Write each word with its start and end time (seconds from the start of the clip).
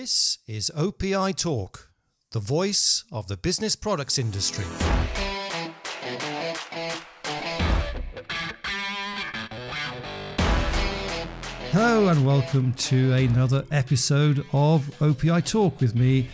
This 0.00 0.38
is 0.46 0.70
OPI 0.76 1.34
Talk, 1.34 1.90
the 2.30 2.38
voice 2.38 3.02
of 3.10 3.26
the 3.26 3.36
business 3.36 3.74
products 3.74 4.16
industry. 4.16 4.64
Hello 11.72 12.06
and 12.10 12.24
welcome 12.24 12.74
to 12.74 13.12
another 13.12 13.64
episode 13.72 14.46
of 14.52 14.88
OPI 15.00 15.44
Talk 15.44 15.80
with 15.80 15.96
me, 15.96 16.30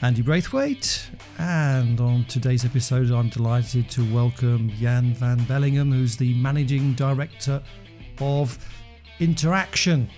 Andy 0.00 0.22
Braithwaite. 0.22 1.10
And 1.36 2.00
on 2.00 2.24
today's 2.30 2.64
episode, 2.64 3.10
I'm 3.10 3.28
delighted 3.28 3.90
to 3.90 4.10
welcome 4.14 4.70
Jan 4.80 5.12
van 5.12 5.40
Belleghem, 5.40 5.92
who's 5.92 6.16
the 6.16 6.32
managing 6.40 6.94
director 6.94 7.62
of 8.22 8.56
Interaction. 9.20 10.08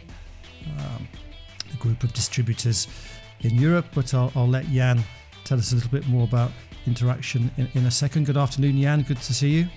A 1.74 1.76
group 1.76 2.04
of 2.04 2.12
distributors 2.12 2.88
in 3.40 3.56
Europe. 3.56 3.86
But 3.94 4.14
I'll, 4.14 4.32
I'll 4.34 4.48
let 4.48 4.66
Jan 4.66 5.02
tell 5.44 5.58
us 5.58 5.72
a 5.72 5.74
little 5.74 5.90
bit 5.90 6.06
more 6.08 6.24
about 6.24 6.52
interaction 6.86 7.50
in, 7.56 7.68
in 7.74 7.86
a 7.86 7.90
second. 7.90 8.26
Good 8.26 8.36
afternoon, 8.36 8.80
Jan. 8.80 9.02
Good 9.02 9.20
to 9.20 9.34
see 9.34 9.50
you. 9.50 9.68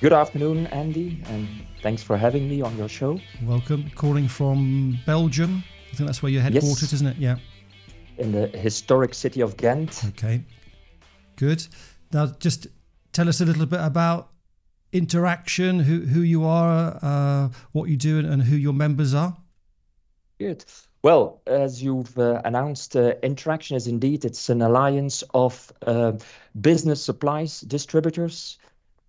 Good 0.00 0.12
afternoon, 0.12 0.66
Andy, 0.68 1.22
and 1.26 1.48
thanks 1.82 2.02
for 2.02 2.16
having 2.16 2.48
me 2.48 2.60
on 2.60 2.76
your 2.76 2.88
show. 2.88 3.20
Welcome. 3.44 3.90
Calling 3.94 4.28
from 4.28 4.98
Belgium. 5.06 5.62
I 5.92 5.96
think 5.96 6.08
that's 6.08 6.22
where 6.22 6.32
you're 6.32 6.42
headquartered, 6.42 6.82
yes. 6.82 6.92
isn't 6.92 7.06
it? 7.06 7.16
Yeah. 7.16 7.36
In 8.18 8.32
the 8.32 8.48
historic 8.48 9.14
city 9.14 9.40
of 9.40 9.56
Ghent. 9.56 10.02
Okay. 10.08 10.44
Good. 11.36 11.66
Now, 12.12 12.26
just 12.38 12.66
tell 13.12 13.28
us 13.28 13.40
a 13.40 13.44
little 13.44 13.66
bit 13.66 13.80
about 13.80 14.30
interaction, 14.92 15.80
who 15.80 16.00
who 16.00 16.20
you 16.20 16.44
are, 16.44 16.98
uh, 17.02 17.48
what 17.72 17.88
you 17.88 17.96
do, 17.96 18.18
and, 18.18 18.28
and 18.28 18.42
who 18.44 18.56
your 18.56 18.72
members 18.74 19.14
are. 19.14 19.36
Good. 20.38 20.64
Well, 21.04 21.42
as 21.46 21.82
you've 21.82 22.18
uh, 22.18 22.40
announced, 22.46 22.96
uh, 22.96 23.12
Interaction 23.22 23.76
is 23.76 23.86
indeed 23.86 24.24
it's 24.24 24.48
an 24.48 24.62
alliance 24.62 25.22
of 25.34 25.70
uh, 25.86 26.12
business 26.58 27.04
supplies 27.04 27.60
distributors, 27.60 28.58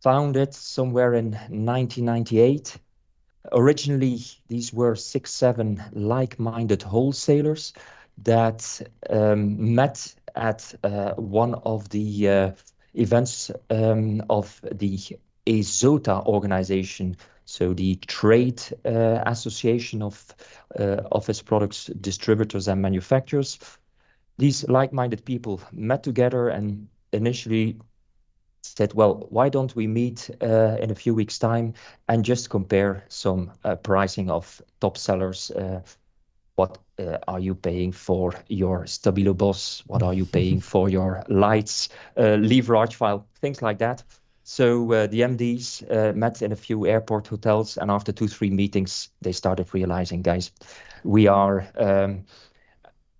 founded 0.02 0.54
somewhere 0.54 1.14
in 1.14 1.32
1998. 1.32 2.78
Originally, 3.54 4.20
these 4.50 4.74
were 4.74 4.96
six, 4.96 5.32
seven 5.32 5.82
like-minded 5.94 6.82
wholesalers 6.82 7.72
that 8.24 8.82
um, 9.09 9.74
met 9.74 10.14
at 10.36 10.76
uh, 10.84 11.14
one 11.14 11.56
of 11.64 11.88
the 11.88 12.28
uh, 12.28 12.52
events 12.94 13.52
um, 13.70 14.22
of 14.30 14.59
the 14.70 15.00
ESOTA 15.48 16.26
organization, 16.26 17.16
so 17.46 17.74
the 17.74 17.96
Trade 17.96 18.62
uh, 18.86 19.22
Association 19.26 20.02
of 20.02 20.36
uh, 20.80 21.02
Office 21.12 21.42
Products 21.42 21.86
Distributors 21.86 22.68
and 22.68 22.82
Manufacturers. 22.82 23.60
These 24.38 24.68
like-minded 24.68 25.24
people 25.24 25.62
met 25.72 26.04
together 26.04 26.50
and 26.50 26.88
initially 27.14 27.78
said, 28.64 28.94
well, 28.94 29.28
why 29.30 29.50
don't 29.50 29.76
we 29.76 29.88
meet 29.88 30.30
uh, 30.42 30.78
in 30.82 30.92
a 30.92 30.96
few 30.96 31.14
weeks' 31.14 31.40
time 31.40 31.74
and 32.10 32.26
just 32.26 32.50
compare 32.50 33.06
some 33.08 33.52
uh, 33.64 33.76
pricing 33.76 34.30
of 34.30 34.62
top 34.82 34.98
sellers? 34.98 35.52
Uh, 35.52 35.82
what 36.56 36.78
uh, 37.00 37.18
are 37.28 37.40
you 37.40 37.54
paying 37.54 37.92
for 37.92 38.34
your 38.48 38.86
Stabilo 38.86 39.38
Boss? 39.38 39.84
What 39.88 40.04
are 40.04 40.14
you 40.14 40.26
paying 40.26 40.59
for 40.72 40.90
your 40.90 41.24
Leitz, 41.30 41.90
uh, 42.18 42.36
leverage 42.36 42.96
file, 42.96 43.28
things 43.42 43.62
like 43.62 43.80
that. 43.80 44.04
So 44.48 44.92
uh, 44.92 45.08
the 45.08 45.22
MDs 45.22 45.82
uh, 45.90 46.14
met 46.14 46.44
in 46.44 46.52
a 46.52 46.56
few 46.56 46.86
airport 46.86 47.26
hotels, 47.26 47.78
and 47.78 47.90
after 47.90 48.12
two, 48.12 48.28
three 48.28 48.52
meetings, 48.52 49.10
they 49.20 49.32
started 49.32 49.74
realizing, 49.74 50.22
guys, 50.22 50.52
we 51.04 51.26
are 51.26 51.68
um, 51.76 52.26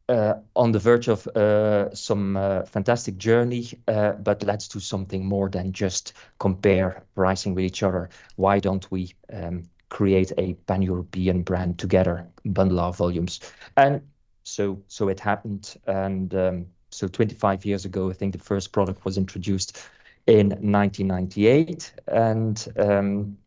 uh, 0.08 0.36
on 0.56 0.72
the 0.72 0.78
verge 0.78 1.08
of 1.08 1.26
uh, 1.30 1.94
some 1.96 2.38
uh, 2.38 2.62
fantastic 2.66 3.18
journey, 3.18 3.68
uh, 3.88 4.12
but 4.12 4.44
let's 4.44 4.68
do 4.68 4.80
something 4.80 5.26
more 5.26 5.50
than 5.50 5.74
just 5.74 6.14
compare 6.38 7.04
pricing 7.16 7.56
with 7.56 7.64
each 7.64 7.82
other. 7.82 8.10
Why 8.36 8.60
don't 8.60 8.90
we 8.92 9.16
um, 9.34 9.64
create 9.90 10.32
a 10.38 10.54
pan-European 10.68 11.42
brand 11.42 11.80
together, 11.80 12.28
bundle 12.46 12.80
our 12.80 12.94
volumes? 12.94 13.40
And 13.76 14.04
so, 14.44 14.84
so 14.90 15.10
it 15.10 15.20
happened, 15.20 15.76
and 15.88 16.36
um, 16.36 16.66
so 16.92 17.08
25 17.08 17.66
years 17.66 17.84
ago, 17.86 18.12
I 18.12 18.14
think 18.14 18.34
the 18.34 18.40
first 18.40 18.72
product 18.72 19.06
was 19.06 19.18
introduced 19.18 19.82
in 20.28 20.50
1998, 20.50 21.94
and 22.08 22.68
um, 22.78 23.38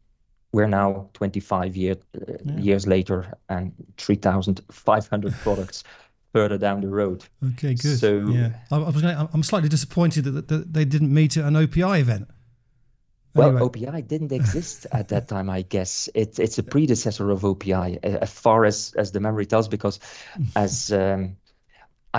we're 0.53 0.67
now 0.67 1.09
25 1.15 1.77
year, 1.77 1.97
uh, 2.17 2.35
yeah. 2.45 2.57
years 2.59 2.87
later 2.87 3.35
and 3.49 3.73
3,500 3.97 5.33
products 5.43 5.85
further 6.33 6.59
down 6.59 6.81
the 6.81 6.89
road. 6.89 7.25
Okay, 7.53 7.75
good. 7.75 7.99
So 7.99 8.29
yeah, 8.29 8.53
I, 8.71 8.79
was 8.79 9.03
gonna, 9.03 9.29
I'm 9.33 9.43
slightly 9.43 9.69
disappointed 9.69 10.25
that, 10.25 10.49
that, 10.49 10.73
they 10.73 10.85
didn't 10.85 11.13
meet 11.13 11.37
at 11.37 11.45
an 11.45 11.55
OPI 11.55 12.01
event. 12.01 12.29
Well, 13.35 13.49
anyway. 13.49 13.63
OPI 13.63 14.09
didn't 14.09 14.33
exist 14.33 14.87
at 14.93 15.09
that 15.09 15.29
time, 15.33 15.51
I 15.51 15.63
guess. 15.63 16.09
It, 16.15 16.39
it's 16.39 16.59
a 16.59 16.63
predecessor 16.63 17.31
of 17.31 17.43
OPI, 17.43 18.03
as 18.05 18.31
far 18.31 18.65
as, 18.65 18.95
as 18.97 19.13
the 19.13 19.21
memory 19.21 19.47
tells, 19.47 19.69
because 19.69 20.01
as 20.57 20.93
um, 20.93 21.37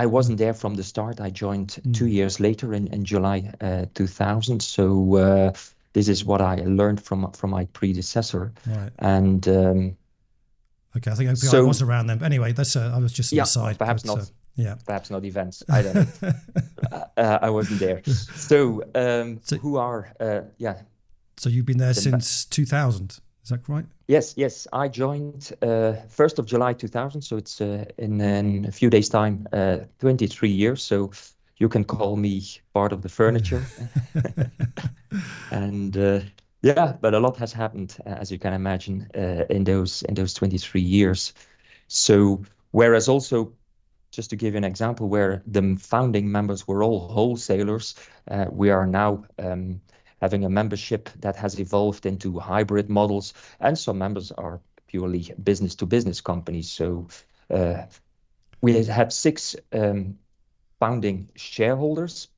I 0.00 0.06
wasn't 0.06 0.38
there 0.38 0.54
from 0.54 0.76
the 0.76 0.82
start. 0.82 1.20
I 1.20 1.28
joined 1.28 1.78
mm. 1.82 1.94
two 1.94 2.06
years 2.06 2.40
later 2.40 2.72
in, 2.72 2.86
in 2.86 3.04
July 3.04 3.52
uh, 3.60 3.84
2000. 3.92 4.62
So 4.62 5.16
uh, 5.16 5.52
this 5.92 6.08
is 6.08 6.24
what 6.24 6.40
I 6.40 6.54
learned 6.64 7.02
from 7.02 7.30
from 7.32 7.50
my 7.50 7.66
predecessor. 7.66 8.50
Right. 8.66 8.90
And 8.98 9.46
um, 9.46 9.96
okay, 10.96 11.10
I 11.10 11.14
think 11.14 11.30
OPI 11.30 11.50
so, 11.50 11.66
was 11.66 11.82
around 11.82 12.06
then. 12.06 12.16
But 12.16 12.24
anyway, 12.24 12.52
that's 12.52 12.76
uh, 12.76 12.92
I 12.94 12.98
was 12.98 13.12
just 13.12 13.30
yeah, 13.30 13.42
aside. 13.42 13.78
Perhaps 13.78 14.04
but, 14.04 14.16
not. 14.16 14.22
Uh, 14.22 14.26
yeah. 14.56 14.76
Perhaps 14.86 15.10
not 15.10 15.24
events. 15.26 15.62
I 15.68 15.82
don't 15.82 15.94
know. 15.94 16.32
Uh, 17.16 17.38
I 17.42 17.50
wasn't 17.50 17.80
there. 17.80 18.02
So, 18.04 18.82
um, 18.94 19.40
so 19.44 19.58
who 19.58 19.76
are 19.76 20.14
yeah. 20.56 20.80
So 21.36 21.50
you've 21.50 21.66
been 21.66 21.78
there 21.78 21.92
the 21.92 22.00
since 22.00 22.46
2000. 22.46 23.20
Is 23.42 23.50
that 23.50 23.68
right? 23.68 23.86
Yes, 24.10 24.34
yes. 24.36 24.66
I 24.72 24.88
joined 24.88 25.52
uh, 25.62 25.94
1st 26.08 26.40
of 26.40 26.46
July 26.46 26.72
2000, 26.72 27.22
so 27.22 27.36
it's 27.36 27.60
uh, 27.60 27.84
in, 27.96 28.20
in, 28.20 28.64
a 28.64 28.72
few 28.72 28.90
days' 28.90 29.08
time, 29.08 29.46
uh, 29.52 29.84
23 30.00 30.48
years. 30.48 30.82
So 30.82 31.12
you 31.58 31.68
can 31.68 31.84
call 31.84 32.16
me 32.16 32.42
part 32.74 32.92
of 32.92 33.02
the 33.02 33.08
furniture. 33.08 33.62
and 35.52 35.96
uh, 35.96 36.20
yeah, 36.60 36.94
but 37.00 37.14
a 37.14 37.20
lot 37.20 37.36
has 37.36 37.52
happened, 37.52 37.98
uh, 38.04 38.16
as 38.18 38.32
you 38.32 38.38
can 38.40 38.52
imagine, 38.52 39.06
uh, 39.14 39.44
in 39.48 39.62
those 39.62 40.02
in 40.02 40.14
those 40.14 40.34
23 40.34 40.80
years. 40.80 41.32
So 41.86 42.42
whereas 42.72 43.08
also 43.08 43.52
just 44.10 44.30
to 44.30 44.36
give 44.36 44.54
you 44.54 44.58
an 44.58 44.64
example, 44.64 45.08
where 45.08 45.40
the 45.46 45.76
founding 45.78 46.32
members 46.32 46.66
were 46.66 46.82
all 46.82 47.06
wholesalers, 47.06 47.94
we 48.50 48.70
are 48.70 48.88
now 48.88 49.24
um, 49.38 49.80
having 50.20 50.44
a 50.44 50.50
membership 50.50 51.08
that 51.20 51.36
has 51.36 51.58
evolved 51.58 52.06
into 52.06 52.38
hybrid 52.38 52.88
models, 52.88 53.34
and 53.60 53.78
some 53.78 53.98
members 53.98 54.32
are 54.32 54.60
purely 54.86 55.32
business 55.42 55.74
to 55.76 55.86
business 55.86 56.20
companies. 56.20 56.70
So 56.70 57.08
uh, 57.50 57.84
we 58.60 58.84
have 58.84 59.12
six 59.12 59.56
um, 59.72 60.18
founding 60.78 61.28
shareholders. 61.36 62.28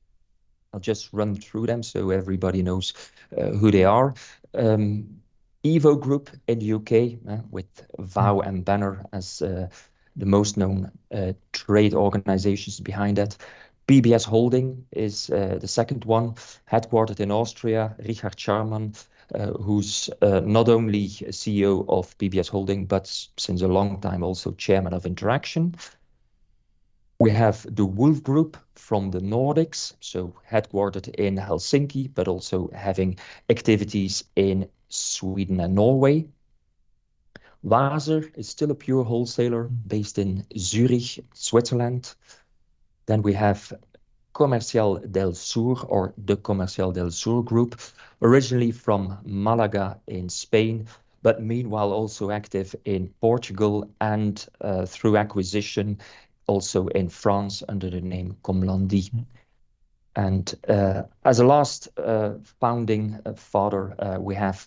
I'll 0.73 0.81
just 0.81 1.13
run 1.13 1.35
through 1.35 1.67
them 1.67 1.83
so 1.83 2.11
everybody 2.11 2.63
knows 2.63 2.95
uh, 3.37 3.51
who 3.51 3.71
they 3.71 3.85
are. 3.85 4.15
Um, 4.55 5.23
Evo 5.65 6.01
Group 6.01 6.31
in 6.49 6.59
the 6.59 6.73
UK, 6.73 7.19
uh, 7.29 7.43
with 7.51 7.87
Vow 7.99 8.41
and 8.41 8.65
Banner 8.65 9.05
as 9.13 9.43
uh, 9.43 9.69
the 10.17 10.27
most 10.27 10.57
known 10.57 10.91
uh, 11.15 11.33
trade 11.53 11.95
organizations 11.95 12.81
behind 12.81 13.19
that. 13.19 13.37
PBS 13.89 14.25
Holding 14.25 14.87
is 14.93 15.31
uh, 15.31 15.59
the 15.61 15.69
second 15.69 16.05
one, 16.05 16.35
headquartered 16.71 17.21
in 17.21 17.31
Austria. 17.31 17.97
Richard 17.99 18.37
Scharmann, 18.37 18.97
uh, 19.35 19.53
who's 19.53 20.09
uh, 20.21 20.41
not 20.41 20.69
only 20.69 21.09
CEO 21.09 21.85
of 21.89 22.17
PBS 22.19 22.49
Holding, 22.49 22.87
but 22.87 23.07
since 23.37 23.63
a 23.63 23.69
long 23.69 24.01
time 24.01 24.23
also 24.23 24.53
chairman 24.53 24.95
of 24.95 25.05
Interaction. 25.05 25.75
We 27.19 27.31
have 27.31 27.67
the 27.69 27.85
Wulff 27.85 28.23
Group 28.23 28.57
from 28.75 29.11
the 29.11 29.21
Nordics, 29.21 29.95
so 30.01 30.35
headquartered 30.51 31.09
in 31.15 31.37
Helsinki, 31.37 32.13
but 32.13 32.27
also 32.29 32.69
having 32.75 33.19
activities 33.49 34.25
in 34.35 34.69
Sweden 34.89 35.61
and 35.61 35.75
Norway. 35.75 36.27
Waser 37.65 38.37
is 38.37 38.49
still 38.49 38.73
a 38.73 38.75
pure 38.75 39.05
wholesaler 39.05 39.65
based 39.87 40.19
in 40.19 40.45
Zurich, 40.59 41.25
Switzerland. 41.33 42.15
Then 43.13 43.21
we 43.21 43.35
have 43.35 43.75
Comercial 44.33 44.97
del 44.97 45.35
Sur 45.35 45.85
or 45.85 46.15
the 46.17 46.35
Comercial 46.35 46.93
del 46.93 47.11
Sur 47.11 47.43
group, 47.43 47.79
originally 48.23 48.71
from 48.71 49.19
Malaga 49.23 50.01
in 50.07 50.31
Spain, 50.31 50.87
but 51.23 51.43
meanwhile 51.43 51.93
also 51.93 52.31
active 52.31 52.75
in 52.87 53.13
Portugal 53.21 53.87
and 54.01 54.43
uh, 54.63 54.87
through 54.87 55.19
acquisition 55.19 55.99
also 56.47 56.87
in 56.87 57.11
France 57.11 57.63
under 57.69 57.91
the 57.91 58.01
name 58.01 58.35
Comlandi. 58.43 59.11
Mm. 59.11 59.27
And 60.17 60.55
uh, 60.67 61.03
as 61.27 61.39
a 61.39 61.45
last 61.45 61.89
uh, 61.99 62.39
founding 62.61 63.19
father, 63.37 63.95
uh, 63.99 64.19
we 64.21 64.35
have 64.37 64.67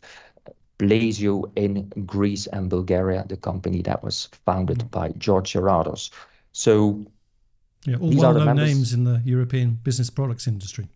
Plesio 0.78 1.52
in 1.56 1.92
Greece 2.06 2.46
and 2.46 2.70
Bulgaria, 2.70 3.26
the 3.28 3.38
company 3.38 3.82
that 3.82 4.04
was 4.04 4.30
founded 4.46 4.78
mm. 4.78 4.92
by 4.92 5.14
George 5.18 5.54
Gerardos. 5.54 6.12
So 6.52 7.08
Yeah, 7.86 7.98
all 7.98 8.12
well-known 8.16 8.56
names 8.56 8.94
in 8.94 9.04
the 9.04 9.22
European 9.26 9.80
business 9.84 10.10
products 10.10 10.48
industry 10.48 10.90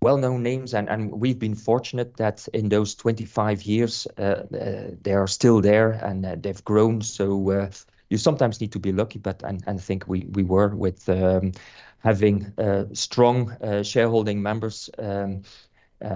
well-known 0.00 0.42
names, 0.42 0.74
and, 0.74 0.88
and 0.88 1.10
we've 1.10 1.38
been 1.38 1.54
fortunate 1.54 2.16
that 2.16 2.46
in 2.52 2.68
those 2.68 2.94
25 2.94 3.62
years 3.62 4.06
uh, 4.18 4.22
uh, 4.22 4.90
they 5.02 5.12
are 5.12 5.26
still 5.26 5.60
there 5.60 5.92
and 5.92 6.24
uh, 6.24 6.36
they've 6.38 6.64
grown. 6.64 7.00
So 7.02 7.50
uh, 7.50 7.70
you 8.10 8.18
sometimes 8.18 8.60
need 8.60 8.72
to 8.72 8.78
be 8.78 8.92
lucky, 8.92 9.18
but 9.18 9.42
and, 9.42 9.62
and 9.66 9.78
I 9.80 9.82
think 9.82 10.06
we 10.06 10.26
we 10.32 10.42
were 10.42 10.68
with 10.68 11.08
um, 11.08 11.52
having 11.98 12.52
uh, 12.58 12.84
strong 12.92 13.50
uh, 13.60 13.82
shareholding 13.82 14.42
members 14.42 14.90
um, 14.98 15.42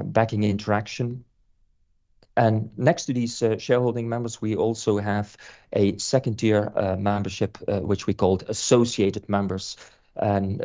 backing 0.05 0.44
Interaction. 0.44 1.25
And 2.40 2.70
next 2.76 3.06
to 3.06 3.12
these 3.12 3.42
shareholding 3.58 4.08
members, 4.08 4.40
we 4.40 4.56
also 4.56 4.98
have 4.98 5.37
a 5.72 5.98
second 5.98 6.38
tier 6.38 6.72
membership, 6.98 7.58
which 7.69 8.06
we 8.06 8.14
called 8.14 8.44
associated 8.48 9.28
members. 9.28 9.76
And 10.16 10.62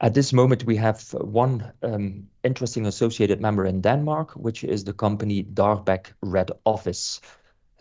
at 0.00 0.14
this 0.14 0.32
moment, 0.32 0.64
we 0.64 0.76
have 0.76 1.00
one 1.14 1.72
um, 1.82 2.28
interesting 2.42 2.86
associated 2.86 3.40
member 3.40 3.64
in 3.64 3.80
Denmark, 3.80 4.32
which 4.32 4.64
is 4.64 4.84
the 4.84 4.92
company 4.92 5.44
Darbæk 5.44 6.12
Red 6.20 6.50
Office. 6.64 7.20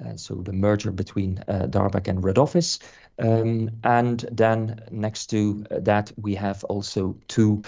Uh, 0.03 0.15
so 0.15 0.35
the 0.35 0.53
merger 0.53 0.91
between 0.91 1.43
uh, 1.47 1.67
Darbæk 1.69 2.07
and 2.07 2.23
Red 2.23 2.37
Office. 2.37 2.79
Um, 3.19 3.69
and 3.83 4.25
then 4.31 4.79
next 4.91 5.27
to 5.31 5.65
that, 5.69 6.11
we 6.15 6.35
have 6.35 6.63
also 6.65 7.15
two 7.27 7.61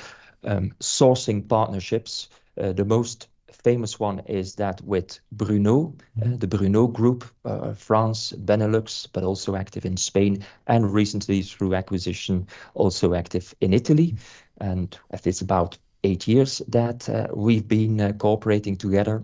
um, 0.44 0.72
sourcing 0.80 1.48
partnerships. 1.48 2.30
Uh, 2.58 2.72
the 2.72 2.86
most 2.86 3.28
famous 3.52 4.00
one 4.00 4.20
is 4.28 4.56
that 4.56 4.82
with 4.82 5.20
Bruneau, 5.32 5.96
uh, 6.22 6.26
mm-hmm. 6.26 6.38
the 6.38 6.48
Bruneau 6.48 6.88
Group, 6.88 7.26
uh, 7.46 7.74
France, 7.74 8.34
Benelux, 8.34 9.08
but 9.12 9.24
also 9.24 9.56
active 9.56 9.86
in 9.86 9.98
Spain, 9.98 10.44
and 10.68 10.94
recently 10.94 11.42
through 11.42 11.76
acquisition, 11.76 12.48
also 12.74 13.14
active 13.14 13.56
in 13.62 13.74
Italy. 13.74 14.12
Mm-hmm 14.12 14.46
and 14.62 14.98
it's 15.12 15.42
about 15.42 15.78
eight 16.04 16.28
years 16.28 16.62
that 16.68 17.10
uh, 17.10 17.28
we've 17.34 17.68
been 17.68 18.00
uh, 18.00 18.14
cooperating 18.14 18.78
together. 18.78 19.24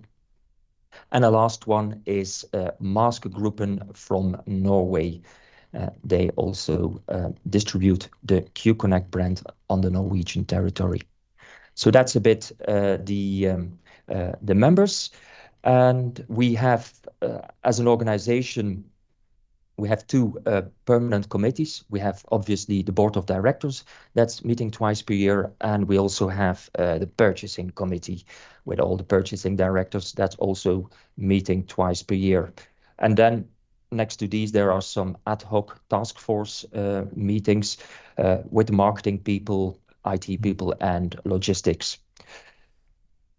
And 1.12 1.24
the 1.24 1.31
last 1.31 1.67
one 1.67 2.01
is 2.06 2.45
uh, 2.53 2.71
Maasgruppen 2.81 3.95
from 3.95 4.41
Norway. 4.45 5.21
Uh, 5.74 5.89
they 6.03 6.29
also 6.31 7.01
uh, 7.07 7.29
distribute 7.50 8.09
the 8.24 8.41
Q-Connect 8.41 9.09
brand 9.09 9.41
on 9.69 9.81
the 9.81 9.89
Norwegian 9.89 10.44
territory. 10.44 11.01
So 11.75 11.91
that's 11.91 12.15
a 12.17 12.19
bit 12.19 12.51
uh, 12.67 12.97
the 13.01 13.50
um, 13.50 13.79
the 14.41 14.55
members, 14.55 15.11
and 15.63 16.25
we 16.27 16.53
have, 16.55 16.93
as 17.63 17.79
an 17.79 17.87
organization, 17.87 18.83
we 19.81 19.89
have 19.89 20.05
two 20.05 20.39
uh, 20.45 20.61
permanent 20.85 21.29
committees. 21.29 21.83
We 21.89 21.99
have 21.99 22.23
obviously 22.31 22.83
the 22.83 22.91
board 22.91 23.17
of 23.17 23.25
directors 23.25 23.83
that's 24.13 24.45
meeting 24.45 24.69
twice 24.69 25.01
per 25.01 25.13
year, 25.13 25.51
and 25.61 25.87
we 25.87 25.97
also 25.97 26.27
have 26.27 26.69
uh, 26.77 26.99
the 26.99 27.07
purchasing 27.07 27.71
committee 27.71 28.23
with 28.65 28.79
all 28.79 28.95
the 28.95 29.03
purchasing 29.03 29.55
directors 29.55 30.13
that's 30.13 30.35
also 30.35 30.89
meeting 31.17 31.65
twice 31.65 32.03
per 32.03 32.13
year. 32.13 32.53
And 32.99 33.17
then 33.17 33.47
next 33.91 34.17
to 34.17 34.27
these, 34.27 34.51
there 34.51 34.71
are 34.71 34.81
some 34.81 35.17
ad 35.25 35.41
hoc 35.41 35.81
task 35.89 36.19
force 36.19 36.63
uh, 36.73 37.05
meetings 37.15 37.77
uh, 38.19 38.37
with 38.51 38.71
marketing 38.71 39.19
people, 39.19 39.79
IT 40.05 40.41
people, 40.41 40.75
and 40.79 41.19
logistics 41.25 41.97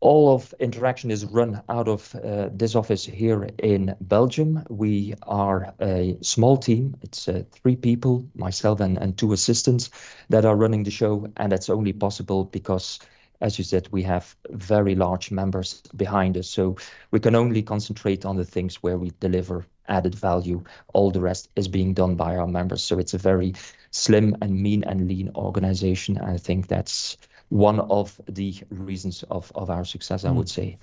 all 0.02 0.34
of 0.34 0.52
Interaction 0.58 1.12
is 1.12 1.25
run 1.25 1.62
out 1.69 1.87
of 1.87 2.12
uh, 2.16 2.49
this 2.52 2.75
office 2.75 3.04
here 3.04 3.49
in 3.58 3.94
Belgium. 4.00 4.64
We 4.69 5.14
are 5.22 5.72
a 5.81 6.19
small 6.22 6.56
team. 6.56 6.96
It's 7.02 7.28
uh, 7.28 7.44
three 7.52 7.76
people, 7.76 8.26
myself 8.34 8.81
and, 8.81 8.99
and 8.99 9.16
two 9.16 9.32
assistants, 9.32 9.90
that 10.28 10.44
are 10.44 10.56
running 10.56 10.82
the 10.82 10.90
show. 10.90 11.28
And 11.37 11.52
that's 11.52 11.70
only 11.70 11.93
possible 11.93 12.44
because, 12.44 12.99
as 13.40 13.58
you 13.58 13.64
said, 13.64 13.88
we 13.93 14.02
have 14.02 14.34
very 14.50 14.96
large 14.96 15.31
members 15.31 15.81
behind 15.94 16.37
us. 16.37 16.49
So 16.49 16.76
we 17.12 17.20
can 17.20 17.37
only 17.37 17.62
concentrate 17.62 18.25
on 18.25 18.37
the 18.37 18.44
things 18.44 18.82
where 18.82 18.99
we 18.99 19.12
deliver 19.20 19.64
added 19.87 20.16
value. 20.16 20.64
All 20.94 21.12
the 21.12 21.20
rest 21.20 21.49
is 21.54 21.69
being 21.69 21.94
done 21.94 22.16
by 22.16 22.37
our 22.37 22.49
members. 22.49 22.82
So 22.82 22.99
it's 22.99 23.14
a 23.14 23.19
very 23.19 23.54
slim 23.93 24.37
and 24.43 24.52
mean 24.52 24.82
and 24.82 25.06
lean 25.06 25.31
organization. 25.37 26.19
I 26.19 26.38
think 26.38 26.66
that's 26.66 27.16
one 27.52 27.81
of 27.81 28.19
the 28.31 28.54
reasons 28.70 29.25
of, 29.25 29.52
of 29.54 29.69
our 29.69 29.84
success, 29.84 30.25
I 30.25 30.31
mm. 30.31 30.37
would 30.37 30.49
say. 30.49 30.78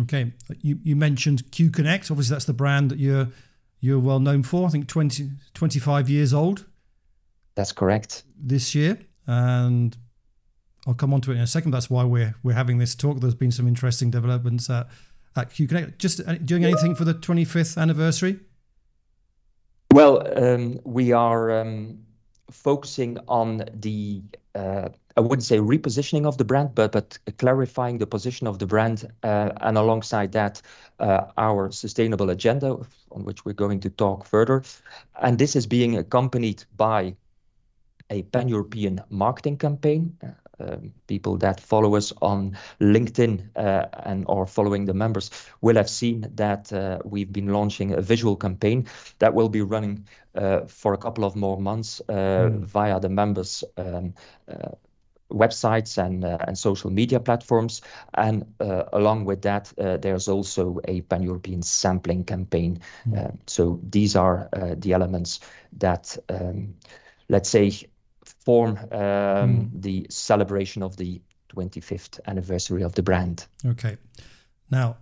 Okay, 0.00 0.32
you, 0.60 0.78
you 0.82 0.96
mentioned 0.96 1.50
Q 1.52 1.70
Connect. 1.70 2.10
Obviously, 2.10 2.34
that's 2.34 2.44
the 2.46 2.52
brand 2.52 2.90
that 2.90 2.98
you're 2.98 3.28
you're 3.80 4.00
well 4.00 4.18
known 4.18 4.42
for. 4.42 4.66
I 4.66 4.70
think 4.70 4.88
20, 4.88 5.30
25 5.54 6.10
years 6.10 6.34
old. 6.34 6.66
That's 7.54 7.70
correct. 7.70 8.24
This 8.36 8.74
year, 8.74 8.98
and 9.26 9.96
I'll 10.86 10.94
come 10.94 11.14
on 11.14 11.20
to 11.22 11.30
it 11.30 11.36
in 11.36 11.40
a 11.40 11.46
second. 11.46 11.70
That's 11.70 11.88
why 11.88 12.02
we're 12.02 12.34
we're 12.42 12.54
having 12.54 12.78
this 12.78 12.96
talk. 12.96 13.20
There's 13.20 13.34
been 13.36 13.52
some 13.52 13.68
interesting 13.68 14.10
developments 14.10 14.68
at, 14.68 14.88
at 15.36 15.52
Q 15.52 15.68
Connect. 15.68 15.98
Just 16.00 16.20
uh, 16.26 16.34
doing 16.34 16.64
anything 16.64 16.96
for 16.96 17.04
the 17.04 17.14
25th 17.14 17.80
anniversary? 17.80 18.40
Well, 19.92 20.26
um, 20.36 20.80
we 20.84 21.12
are 21.12 21.60
um, 21.60 22.00
focusing 22.50 23.18
on 23.28 23.64
the 23.74 24.22
I 25.16 25.20
wouldn't 25.20 25.42
say 25.42 25.58
repositioning 25.58 26.26
of 26.26 26.36
the 26.36 26.44
brand, 26.44 26.74
but 26.74 26.92
but 26.92 27.18
clarifying 27.38 27.98
the 27.98 28.06
position 28.06 28.46
of 28.46 28.58
the 28.58 28.66
brand, 28.66 29.04
uh, 29.22 29.50
and 29.60 29.76
alongside 29.76 30.32
that, 30.32 30.62
uh, 31.00 31.26
our 31.36 31.72
sustainable 31.72 32.30
agenda, 32.30 32.76
on 33.10 33.24
which 33.24 33.44
we're 33.44 33.52
going 33.52 33.80
to 33.80 33.90
talk 33.90 34.24
further. 34.24 34.62
And 35.20 35.38
this 35.38 35.56
is 35.56 35.66
being 35.66 35.96
accompanied 35.96 36.64
by 36.76 37.14
a 38.10 38.22
pan-European 38.22 39.00
marketing 39.10 39.58
campaign. 39.58 40.16
Um, 40.60 40.92
people 41.06 41.36
that 41.38 41.60
follow 41.60 41.94
us 41.94 42.12
on 42.20 42.56
LinkedIn 42.80 43.48
uh, 43.56 43.86
and 44.04 44.24
or 44.26 44.46
following 44.46 44.86
the 44.86 44.94
members 44.94 45.30
will 45.60 45.76
have 45.76 45.88
seen 45.88 46.26
that 46.34 46.72
uh, 46.72 46.98
we've 47.04 47.32
been 47.32 47.52
launching 47.52 47.92
a 47.92 48.00
visual 48.00 48.36
campaign 48.36 48.86
that 49.18 49.34
will 49.34 49.48
be 49.48 49.62
running 49.62 50.06
uh, 50.34 50.60
for 50.66 50.94
a 50.94 50.98
couple 50.98 51.24
of 51.24 51.36
more 51.36 51.60
months 51.60 52.02
mm. 52.08 52.64
via 52.64 52.98
the 53.00 53.08
members 53.08 53.64
um, 53.76 54.14
websites 55.30 55.98
and 55.98 56.24
uh, 56.24 56.38
and 56.46 56.58
social 56.58 56.90
media 56.90 57.20
platforms. 57.20 57.82
And 58.14 58.44
uh, 58.60 58.84
along 58.92 59.26
with 59.26 59.42
that, 59.42 59.72
uh, 59.78 59.96
there's 59.98 60.28
also 60.28 60.80
a 60.88 61.02
pan-European 61.02 61.62
sampling 61.62 62.24
campaign. 62.24 62.80
Mm. 63.06 63.36
so 63.46 63.80
these 63.90 64.16
are 64.16 64.48
the 64.76 64.92
elements 64.92 65.40
that, 65.78 66.16
um, 66.28 66.74
let's 67.28 67.48
say, 67.48 67.72
form 68.48 68.78
um, 68.92 68.98
mm. 68.98 69.68
the 69.74 70.06
celebration 70.08 70.82
of 70.82 70.96
the 70.96 71.20
25th 71.54 72.18
anniversary 72.26 72.82
of 72.82 72.94
the 72.94 73.02
brand. 73.02 73.46
Okay. 73.62 73.98
Now, 74.70 74.96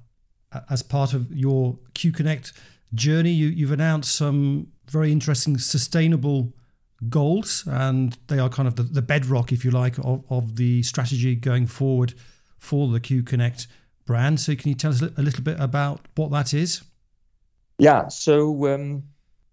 as 0.69 0.83
part 0.83 1.15
of 1.15 1.33
your 1.33 1.79
Q 1.95 2.11
Connect 2.11 2.53
journey, 2.93 3.31
you, 3.31 3.47
you've 3.47 3.71
announced 3.71 4.17
some 4.17 4.73
very 4.91 5.13
interesting 5.13 5.59
sustainable 5.59 6.55
goals, 7.09 7.63
and 7.69 8.19
they 8.27 8.41
are 8.41 8.49
kind 8.49 8.67
of 8.67 8.75
the, 8.75 8.83
the 8.83 9.01
bedrock, 9.01 9.53
if 9.53 9.65
you 9.65 9.71
like, 9.71 9.97
of, 9.99 10.25
of 10.29 10.57
the 10.57 10.83
strategy 10.83 11.37
going 11.37 11.69
forward 11.69 12.15
for 12.59 12.89
the 12.89 12.99
Q 12.99 13.23
Connect 13.23 13.69
brand. 14.07 14.41
So, 14.41 14.57
can 14.57 14.71
you 14.71 14.75
tell 14.75 14.91
us 14.91 15.03
a 15.03 15.23
little 15.23 15.45
bit 15.45 15.61
about 15.61 16.01
what 16.17 16.33
that 16.33 16.53
is? 16.53 16.83
Yeah. 17.79 18.09
So, 18.09 18.75
um, 18.75 19.05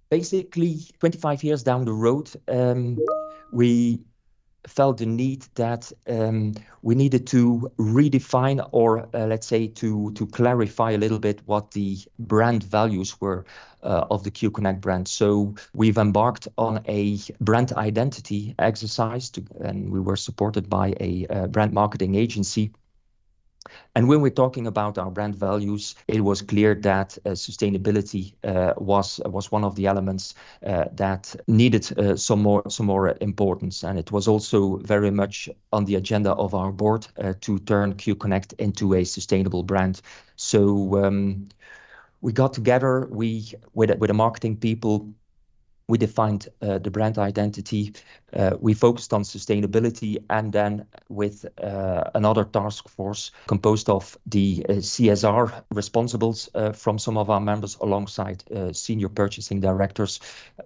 basically, 0.10 0.80
25 1.00 1.44
years 1.44 1.62
down 1.62 1.86
the 1.86 1.94
road, 1.94 2.32
um, 2.48 2.98
we 3.54 4.02
felt 4.68 4.98
the 4.98 5.06
need 5.06 5.46
that 5.56 5.92
um, 6.08 6.54
we 6.82 6.96
needed 6.96 7.28
to 7.28 7.72
redefine 7.78 8.66
or 8.72 9.08
uh, 9.14 9.26
let's 9.26 9.48
say 9.48 9.68
to 9.68 10.12
to 10.14 10.26
clarify 10.28 10.92
a 10.92 10.98
little 10.98 11.20
bit 11.20 11.42
what 11.46 11.72
the 11.72 11.98
brand 12.20 12.64
values 12.64 13.20
were 13.20 13.46
uh, 13.84 14.06
of 14.10 14.24
the 14.24 14.32
Q 14.32 14.52
Connect 14.52 14.80
brand. 14.80 15.08
So 15.08 15.56
we've 15.74 15.98
embarked 15.98 16.48
on 16.58 16.82
a 16.88 17.20
brand 17.42 17.74
identity 17.74 18.56
exercise 18.60 19.30
to, 19.32 19.44
and 19.60 19.92
we 19.92 20.00
were 20.00 20.16
supported 20.16 20.70
by 20.70 20.94
a 21.00 21.28
uh, 21.30 21.48
brand 21.48 21.74
marketing 21.74 22.16
agency 22.16 22.72
when 24.08 24.22
we're 24.22 24.32
talking 24.32 24.68
about 24.68 24.98
our 24.98 25.12
brand 25.12 25.36
values, 25.36 25.96
it 26.08 26.22
was 26.22 26.42
clear 26.42 26.76
that 26.76 27.18
uh, 27.26 27.30
sustainability 27.32 28.34
uh, 28.44 28.74
was 28.78 29.20
was 29.26 29.52
one 29.52 29.64
of 29.64 29.76
the 29.76 29.88
elements 29.88 30.36
uh, 30.66 30.86
that 30.94 31.36
needed 31.48 32.20
some 32.20 32.42
more 32.42 32.64
some 32.70 32.86
more 32.88 33.16
importance, 33.22 33.84
and 33.84 34.00
it 34.00 34.12
was 34.12 34.28
also 34.28 34.78
very 34.78 35.12
much 35.12 35.50
on 35.72 35.86
the 35.86 35.96
agenda 35.96 36.32
of 36.32 36.54
our 36.54 36.72
board 36.72 37.08
to 37.42 37.60
turn 37.60 37.94
Q 37.96 38.16
Connect 38.16 38.54
into 38.54 38.94
a 38.94 39.04
sustainable 39.04 39.64
brand. 39.64 40.02
So 40.36 41.04
um, 41.04 41.48
we 42.22 42.34
got 42.34 42.54
together, 42.54 43.08
we 43.12 43.54
with 43.74 43.98
with 44.00 44.08
the 44.08 44.14
marketing 44.14 44.58
people 44.58 45.14
we 45.88 45.98
defined 45.98 46.48
uh, 46.62 46.78
the 46.80 46.90
brand 46.90 47.18
identity. 47.18 47.94
Uh, 48.34 48.56
we 48.60 48.74
focused 48.74 49.14
on 49.14 49.24
sustainability, 49.24 50.24
and 50.30 50.52
then 50.52 50.86
with 51.10 51.46
uh, 51.62 52.04
another 52.16 52.44
task 52.46 52.88
force 52.90 53.32
composed 53.48 53.90
of 53.90 54.18
the 54.26 54.66
uh, 54.70 54.74
CSR 54.74 55.64
responsibles 55.74 56.50
uh, 56.56 56.72
from 56.72 56.98
some 56.98 57.18
of 57.18 57.30
our 57.30 57.42
members, 57.42 57.78
alongside 57.82 58.44
uh, 58.52 58.72
senior 58.72 59.10
purchasing 59.10 59.60
directors. 59.60 60.20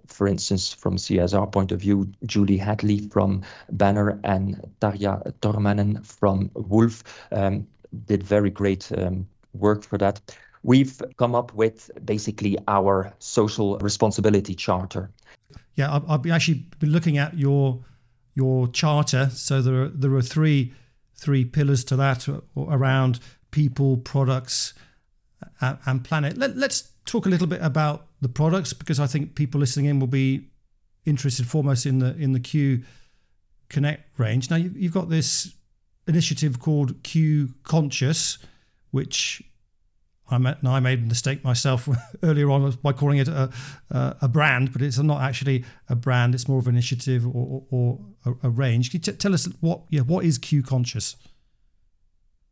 For 0.05 0.27
instance, 0.27 0.73
from 0.73 0.97
CSR 0.97 1.51
point 1.51 1.71
of 1.71 1.81
view, 1.81 2.11
Julie 2.25 2.57
Hadley 2.57 2.99
from 2.99 3.43
Banner 3.71 4.19
and 4.23 4.71
Tarja 4.81 5.33
Tormanen 5.41 6.05
from 6.05 6.51
Wulff 6.53 7.03
um, 7.31 7.67
did 8.05 8.23
very 8.23 8.49
great 8.49 8.91
um, 8.97 9.27
work 9.53 9.83
for 9.83 9.97
that 9.97 10.21
we've 10.63 11.01
come 11.17 11.35
up 11.35 11.53
with 11.53 11.91
basically 12.05 12.57
our 12.67 13.13
social 13.19 13.77
responsibility 13.79 14.55
charter. 14.55 15.09
Yeah, 15.75 15.95
I've, 15.95 16.09
I've 16.09 16.31
actually 16.31 16.65
been 16.79 16.91
looking 16.91 17.17
at 17.17 17.37
your 17.37 17.83
your 18.33 18.67
charter. 18.67 19.29
So 19.31 19.61
there 19.61 19.83
are 19.83 19.87
there 19.89 20.13
are 20.13 20.21
three 20.21 20.73
three 21.15 21.45
pillars 21.45 21.83
to 21.85 21.95
that 21.95 22.29
uh, 22.29 22.41
around 22.57 23.19
people, 23.51 23.97
products, 23.97 24.73
uh, 25.61 25.75
and 25.85 26.03
planet. 26.03 26.37
Let, 26.37 26.55
let's 26.55 26.91
talk 27.05 27.25
a 27.25 27.29
little 27.29 27.47
bit 27.47 27.61
about 27.61 28.07
the 28.21 28.29
products 28.29 28.73
because 28.73 28.99
I 28.99 29.07
think 29.07 29.35
people 29.35 29.59
listening 29.59 29.85
in 29.85 29.99
will 29.99 30.07
be 30.07 30.49
interested 31.05 31.47
foremost 31.47 31.85
in 31.85 31.99
the 31.99 32.15
in 32.17 32.33
the 32.33 32.39
Q 32.39 32.83
Connect 33.69 34.17
range. 34.17 34.49
Now 34.49 34.55
you've 34.55 34.93
got 34.93 35.09
this 35.09 35.53
initiative 36.07 36.59
called 36.59 37.03
Q 37.03 37.53
Conscious, 37.63 38.37
which 38.91 39.43
I, 40.29 40.37
met, 40.37 40.57
I 40.65 40.79
made 40.79 40.99
a 40.99 41.05
mistake 41.05 41.43
myself 41.43 41.87
earlier 42.23 42.49
on 42.49 42.71
by 42.83 42.91
calling 42.91 43.17
it 43.17 43.27
a, 43.27 43.49
a, 43.89 44.27
brand, 44.27 44.73
but 44.73 44.81
it's 44.81 44.97
not 44.97 45.21
actually 45.21 45.63
a 45.89 45.95
brand. 45.95 46.35
It's 46.35 46.47
more 46.47 46.59
of 46.59 46.67
an 46.67 46.75
initiative 46.75 47.25
or, 47.25 47.63
or, 47.71 47.99
or 48.25 48.33
a, 48.43 48.47
a, 48.47 48.49
range. 48.49 48.91
Can 48.91 48.99
you 48.99 49.03
t- 49.03 49.17
tell 49.17 49.33
us 49.33 49.47
what 49.61 49.81
yeah 49.89 50.01
what 50.01 50.25
is 50.25 50.37
Q 50.37 50.63
Conscious? 50.63 51.15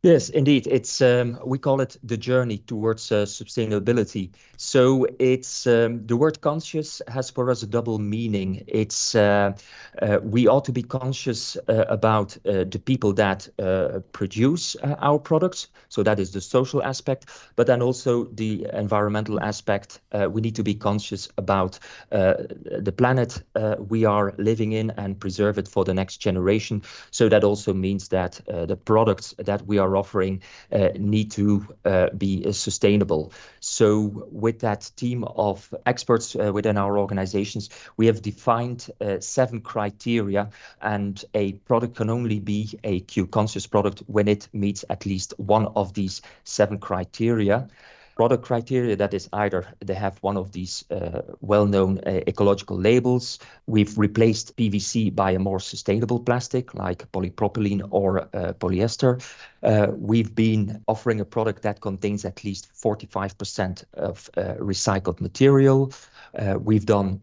Yes, 0.06 0.28
indeed. 0.28 0.68
It's 0.68 1.02
um, 1.02 1.36
we 1.44 1.58
call 1.58 1.80
it 1.80 1.96
the 2.04 2.16
journey 2.16 2.58
towards 2.58 3.10
uh, 3.10 3.24
sustainability. 3.24 4.30
So 4.56 5.04
it's 5.18 5.66
um, 5.66 6.06
the 6.06 6.16
word 6.16 6.40
conscious 6.42 7.02
has 7.08 7.28
for 7.28 7.50
us 7.50 7.64
a 7.64 7.66
double 7.66 7.98
meaning. 7.98 8.62
It's 8.68 9.16
uh, 9.16 9.54
uh, 10.00 10.20
we 10.22 10.46
ought 10.46 10.64
to 10.66 10.72
be 10.72 10.84
conscious 10.84 11.56
uh, 11.68 11.86
about 11.88 12.36
uh, 12.46 12.62
the 12.70 12.78
people 12.78 13.14
that 13.14 13.48
uh, 13.58 13.98
produce 14.12 14.76
our 14.76 15.18
products. 15.18 15.70
So 15.88 16.04
that 16.04 16.20
is 16.20 16.30
the 16.30 16.40
social 16.40 16.84
aspect, 16.84 17.26
but 17.56 17.66
then 17.66 17.82
also 17.82 18.26
the 18.26 18.64
environmental 18.74 19.40
aspect. 19.40 20.00
we 20.30 20.40
need 20.40 20.54
to 20.54 20.62
be 20.62 20.74
conscious 20.74 21.28
about 21.36 21.80
the 22.10 22.94
planet 22.96 23.42
we 23.88 24.04
are 24.04 24.34
living 24.38 24.72
in 24.72 24.90
and 24.90 25.18
preserve 25.18 25.58
it 25.58 25.66
for 25.68 25.84
the 25.84 25.94
next 25.94 26.18
generation. 26.18 26.82
So 27.10 27.28
that 27.28 27.42
also 27.42 27.74
means 27.74 28.08
that 28.08 28.40
the 28.46 28.76
products 28.76 29.34
that 29.38 29.66
we 29.66 29.78
are 29.78 29.95
offering 29.96 30.42
uh, 30.72 30.90
need 30.96 31.30
to 31.32 31.66
uh, 31.84 32.10
be 32.10 32.44
uh, 32.46 32.52
sustainable. 32.52 33.32
So 33.60 34.28
with 34.30 34.60
that 34.60 34.90
team 34.96 35.24
of 35.24 35.74
experts 35.86 36.34
within 36.34 36.76
our 36.76 36.98
organizations, 36.98 37.70
we 37.96 38.06
have 38.06 38.22
defined 38.22 38.90
seven 39.20 39.60
criteria, 39.60 40.50
and 40.82 41.24
a 41.34 41.52
product 41.52 41.96
can 41.96 42.10
only 42.10 42.38
be 42.38 42.78
a 42.84 43.00
Q-conscious 43.00 43.66
product 43.66 44.02
when 44.06 44.28
it 44.28 44.48
meets 44.52 44.84
at 44.90 45.06
least 45.06 45.34
one 45.38 45.66
of 45.74 45.94
these 45.94 46.22
seven 46.44 46.78
criteria 46.78 47.68
product 48.16 48.44
criteria 48.44 48.96
that 48.96 49.14
is 49.14 49.28
either 49.32 49.66
they 49.84 49.94
have 49.94 50.18
one 50.22 50.36
of 50.38 50.50
these 50.52 50.84
uh, 50.90 51.20
well-known 51.40 52.00
uh, 52.06 52.20
ecological 52.26 52.76
labels. 52.76 53.38
We've 53.66 53.96
replaced 53.98 54.56
pvc 54.56 55.14
by 55.14 55.32
a 55.32 55.38
more 55.38 55.60
sustainable 55.60 56.20
plastic 56.20 56.74
like 56.74 57.10
polypropylene 57.12 57.86
or 57.90 58.22
uh, 58.22 58.54
polyester. 58.54 59.22
Uh, 59.62 59.88
we've 59.92 60.34
been 60.34 60.82
offering 60.88 61.20
a 61.20 61.24
product 61.24 61.62
that 61.62 61.80
contains 61.80 62.24
at 62.24 62.42
least 62.42 62.70
45% 62.74 63.84
of 63.94 64.30
uh, 64.36 64.54
recycled 64.54 65.20
material. 65.20 65.92
Uh, 66.38 66.58
we've 66.58 66.86
done 66.86 67.20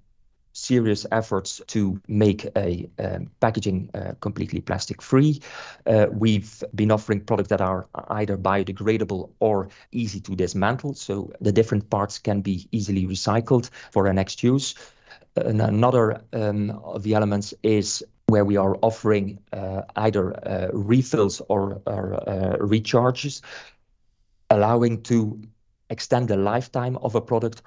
serious 0.54 1.06
efforts 1.12 1.62
to 1.68 2.00
make 2.08 2.48
a 2.56 2.90
um, 3.00 3.30
packaging 3.40 3.90
uh, 3.94 4.14
completely 4.22 4.62
plastic 4.62 5.02
free. 5.02 5.42
Uh, 5.86 6.08
we've 6.12 6.64
been 6.74 6.92
offering 6.92 7.20
products 7.22 7.50
that 7.50 7.62
are 7.62 7.88
either 8.10 8.38
biodegradable 8.38 9.30
or 9.40 9.68
easy 9.92 10.20
to 10.22 10.36
dismantle, 10.36 10.94
so 10.94 11.32
the 11.42 11.52
different 11.52 11.90
parts 11.90 12.20
can 12.20 12.42
be 12.42 12.68
easily 12.72 13.06
recycled 13.06 13.70
for 13.92 14.08
a 14.08 14.14
next 14.14 14.44
use. 14.44 14.76
And 15.36 15.62
another 15.62 16.22
um, 16.32 16.70
of 16.70 17.04
the 17.04 17.16
elements 17.16 17.54
is 17.64 18.04
where 18.28 18.46
we 18.46 18.58
are 18.58 18.78
offering 18.82 19.40
uh, 19.52 19.82
either 19.96 20.34
uh, 20.48 20.70
refills 20.72 21.42
or, 21.50 21.82
or 21.86 22.14
uh, 22.30 22.58
recharges, 22.58 23.42
allowing 24.50 25.02
to 25.04 25.42
extend 25.90 26.28
the 26.28 26.38
lifetime 26.38 26.98
of 26.98 27.16
a 27.16 27.22
product 27.22 27.62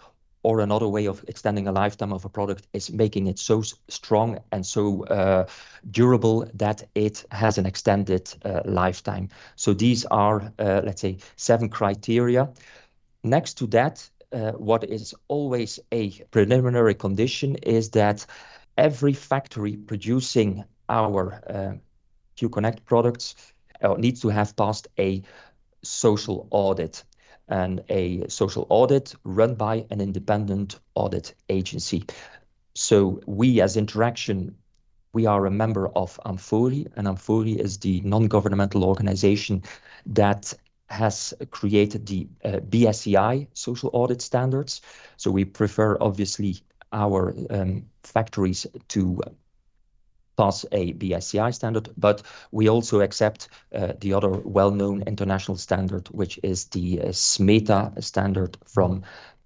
or 0.46 0.60
another 0.60 0.86
way 0.86 1.08
of 1.08 1.24
extending 1.26 1.66
a 1.66 1.72
lifetime 1.72 2.12
of 2.12 2.24
a 2.24 2.28
product 2.28 2.68
is 2.72 2.92
making 2.92 3.26
it 3.26 3.36
so 3.36 3.62
strong 3.88 4.38
and 4.52 4.64
so 4.64 5.04
uh, 5.06 5.44
durable 5.90 6.48
that 6.54 6.84
it 6.94 7.24
has 7.32 7.58
an 7.58 7.66
extended 7.66 8.32
uh, 8.44 8.60
lifetime. 8.64 9.28
So 9.56 9.74
these 9.74 10.04
are, 10.04 10.52
uh, 10.60 10.82
let's 10.84 11.00
say, 11.00 11.18
seven 11.34 11.68
criteria. 11.68 12.48
Next 13.24 13.54
to 13.58 13.66
that, 13.66 14.08
uh, 14.32 14.52
what 14.52 14.84
is 14.84 15.14
always 15.26 15.80
a 15.90 16.10
preliminary 16.30 16.94
condition 16.94 17.56
is 17.56 17.90
that 17.90 18.24
every 18.78 19.14
factory 19.14 19.76
producing 19.76 20.64
our 20.88 21.42
uh, 21.50 21.72
Q-Connect 22.36 22.84
products 22.84 23.34
uh, 23.82 23.94
needs 23.98 24.20
to 24.20 24.28
have 24.28 24.54
passed 24.54 24.86
a 24.96 25.22
social 25.82 26.46
audit 26.52 27.04
and 27.48 27.82
a 27.88 28.28
social 28.28 28.66
audit 28.68 29.14
run 29.24 29.54
by 29.54 29.86
an 29.90 30.00
independent 30.00 30.78
audit 30.94 31.34
agency. 31.48 32.04
So 32.74 33.20
we 33.26 33.60
as 33.60 33.76
Interaction, 33.76 34.56
we 35.12 35.26
are 35.26 35.46
a 35.46 35.50
member 35.50 35.88
of 35.88 36.20
Amfori, 36.26 36.86
and 36.96 37.06
Amfori 37.06 37.58
is 37.58 37.78
the 37.78 38.00
non-governmental 38.02 38.84
organization 38.84 39.62
that 40.06 40.52
has 40.88 41.34
created 41.50 42.06
the 42.06 42.28
uh, 42.44 42.48
BSCI 42.68 43.48
social 43.54 43.90
audit 43.92 44.22
standards. 44.22 44.82
So 45.16 45.30
we 45.30 45.44
prefer, 45.44 45.96
obviously, 46.00 46.58
our 46.92 47.34
um, 47.50 47.86
factories 48.02 48.66
to 48.88 49.20
pass 50.36 50.64
a 50.72 50.92
BSCI 50.94 51.54
standard, 51.54 51.88
but 51.96 52.22
we 52.52 52.68
also 52.68 53.00
accept 53.00 53.48
uh, 53.74 53.92
the 54.00 54.12
other 54.12 54.30
well-known 54.30 55.02
international 55.06 55.56
standard, 55.56 56.08
which 56.08 56.38
is 56.42 56.66
the 56.66 57.00
uh, 57.00 57.04
SMETA 57.06 58.02
standard 58.02 58.56
from 58.64 59.02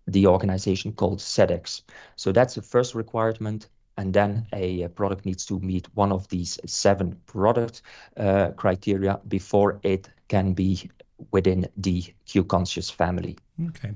the 0.06 0.26
organization 0.26 0.92
called 0.92 1.18
Sedex. 1.18 1.82
So 2.16 2.32
that's 2.32 2.54
the 2.54 2.62
first 2.62 2.94
requirement. 2.94 3.68
And 3.96 4.14
then 4.14 4.46
a, 4.52 4.88
product 4.88 5.26
needs 5.26 5.44
to 5.46 5.60
meet 5.60 5.86
one 5.94 6.10
of 6.10 6.26
these 6.28 6.58
seven 6.66 7.16
product 7.26 7.82
uh, 8.16 8.50
criteria 8.56 9.20
before 9.28 9.78
it 9.82 10.08
can 10.28 10.54
be 10.54 10.90
within 11.32 11.68
the 11.76 12.02
Q-conscious 12.24 12.88
family. 12.88 13.36
Okay. 13.68 13.92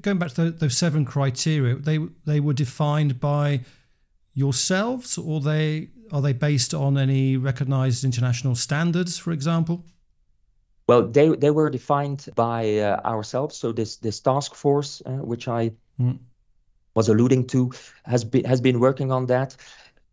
Going 0.00 0.18
back 0.18 0.32
to 0.32 0.50
those 0.50 0.76
seven 0.76 1.04
criteria, 1.04 1.76
they 1.76 1.98
they 2.24 2.40
were 2.40 2.54
defined 2.54 3.20
by 3.20 3.60
yourselves, 4.32 5.18
or 5.18 5.40
they 5.40 5.90
are 6.12 6.22
they 6.22 6.32
based 6.32 6.74
on 6.74 6.98
any 6.98 7.36
recognized 7.36 8.04
international 8.04 8.54
standards, 8.54 9.18
for 9.18 9.32
example? 9.32 9.84
Well, 10.86 11.08
they, 11.08 11.28
they 11.28 11.50
were 11.50 11.70
defined 11.70 12.26
by 12.34 12.78
uh, 12.78 13.00
ourselves. 13.04 13.56
So 13.56 13.72
this 13.72 13.96
this 13.96 14.20
task 14.20 14.54
force, 14.54 15.02
uh, 15.06 15.12
which 15.12 15.48
I 15.48 15.72
mm. 15.98 16.18
was 16.94 17.08
alluding 17.08 17.46
to, 17.48 17.72
has 18.04 18.24
been 18.24 18.44
has 18.44 18.60
been 18.60 18.80
working 18.80 19.10
on 19.10 19.26
that. 19.26 19.56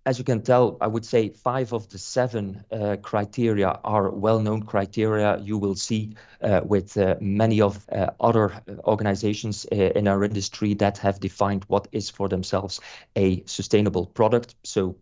As 0.03 0.17
you 0.17 0.23
can 0.25 0.41
tell, 0.41 0.77
I 0.81 0.87
would 0.87 1.05
say 1.05 1.29
five 1.29 1.73
of 1.73 1.87
the 1.89 1.97
seven 1.99 2.63
uh, 2.71 2.95
criteria 3.03 3.79
are 3.83 4.09
well-known 4.09 4.63
criteria. 4.63 5.37
You 5.37 5.59
will 5.59 5.75
see 5.75 6.15
uh, 6.41 6.61
with 6.63 6.97
uh, 6.97 7.17
many 7.21 7.61
of 7.61 7.85
uh, 7.91 8.07
other 8.19 8.51
organizations 8.85 9.65
in 9.65 10.07
our 10.07 10.23
industry 10.23 10.73
that 10.75 10.97
have 10.97 11.19
defined 11.19 11.65
what 11.67 11.87
is 11.91 12.09
for 12.09 12.29
themselves 12.29 12.79
a 13.15 13.43
sustainable 13.45 14.07
product. 14.07 14.55
So 14.63 14.95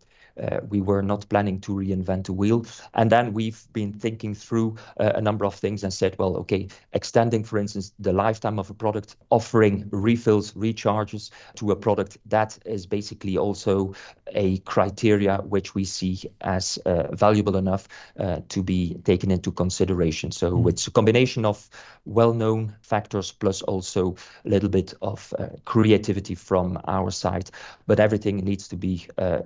we 0.68 0.80
were 0.80 1.02
not 1.02 1.28
planning 1.28 1.60
to 1.60 1.72
reinvent 1.72 2.24
the 2.24 2.32
wheel. 2.32 2.64
And 2.94 3.10
then 3.10 3.32
we've 3.32 3.62
been 3.72 3.92
thinking 3.92 4.34
through 4.34 4.76
uh, 4.98 5.12
a 5.14 5.20
number 5.20 5.44
of 5.44 5.54
things 5.54 5.84
and 5.84 5.92
said, 5.92 6.16
well, 6.18 6.36
okay, 6.36 6.68
extending, 6.92 7.44
for 7.44 7.58
instance, 7.58 7.92
the 7.98 8.12
lifetime 8.12 8.58
of 8.58 8.70
a 8.70 8.74
product, 8.74 9.16
offering 9.30 9.88
refills, 9.90 10.52
recharges 10.52 11.30
to 11.56 11.70
a 11.70 11.76
product 11.76 12.18
that 12.26 12.58
is 12.64 12.86
basically 12.86 13.36
also 13.38 13.94
a 14.28 14.58
criteria 14.58 15.38
which 15.38 15.74
we 15.74 15.84
see 15.84 16.20
as 16.40 16.78
uh, 16.86 17.14
valuable 17.14 17.56
enough 17.56 17.88
uh, 18.18 18.40
to 18.48 18.62
be 18.62 18.94
taken 19.04 19.30
into 19.30 19.52
consideration. 19.52 20.30
So 20.30 20.52
mm. 20.52 20.68
it's 20.68 20.86
a 20.86 20.90
combination 20.90 21.44
of 21.44 21.68
well-known 22.04 22.74
factors 22.82 23.32
plus 23.32 23.62
also 23.62 24.16
a 24.44 24.48
little 24.48 24.68
bit 24.68 24.94
of 25.02 25.34
uh, 25.38 25.48
creativity 25.64 26.34
from 26.34 26.78
our 26.86 27.10
side, 27.10 27.50
but 27.86 28.00
everything 28.00 28.38
needs 28.38 28.68
to 28.68 28.76
be 28.76 29.06
uh, 29.18 29.40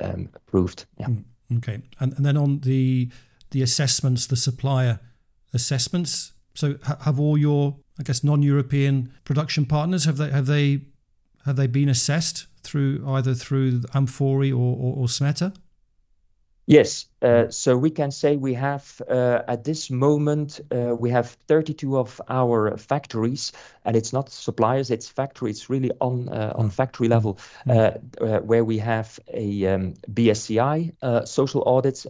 um, 0.00 0.28
proved. 0.46 0.86
Yeah. 0.98 1.06
Mm, 1.06 1.24
okay, 1.58 1.82
and, 2.00 2.12
and 2.14 2.24
then 2.24 2.36
on 2.36 2.60
the 2.60 3.10
the 3.50 3.62
assessments, 3.62 4.26
the 4.26 4.36
supplier 4.36 5.00
assessments. 5.54 6.32
So 6.54 6.76
have 6.82 7.20
all 7.20 7.38
your, 7.38 7.76
I 7.98 8.02
guess, 8.02 8.24
non-European 8.24 9.12
production 9.24 9.64
partners 9.64 10.04
have 10.06 10.16
they 10.16 10.30
have 10.30 10.46
they 10.46 10.80
have 11.44 11.56
they 11.56 11.66
been 11.66 11.88
assessed 11.88 12.46
through 12.62 13.04
either 13.08 13.34
through 13.34 13.80
Amfori 13.94 14.50
or, 14.50 14.76
or, 14.76 14.96
or 14.96 15.06
Smeta? 15.06 15.54
Yes. 16.68 17.06
Uh, 17.22 17.48
so 17.48 17.78
we 17.78 17.90
can 17.90 18.10
say 18.10 18.36
we 18.36 18.52
have, 18.52 19.00
uh, 19.08 19.40
at 19.48 19.64
this 19.64 19.90
moment, 19.90 20.60
uh, 20.70 20.94
we 20.94 21.08
have 21.08 21.30
32 21.48 21.96
of 21.96 22.20
our 22.28 22.76
factories, 22.76 23.52
and 23.86 23.96
it's 23.96 24.12
not 24.12 24.28
suppliers, 24.28 24.90
it's 24.90 25.08
factories 25.08 25.70
really 25.70 25.90
on 26.02 26.28
on 26.28 26.68
factory 26.68 27.08
level, 27.08 27.38
where 28.18 28.64
we 28.64 28.78
have 28.78 29.18
a 29.32 29.66
um, 29.66 29.94
BSCI 30.12 30.92
social 31.26 31.62
audits. 31.66 32.06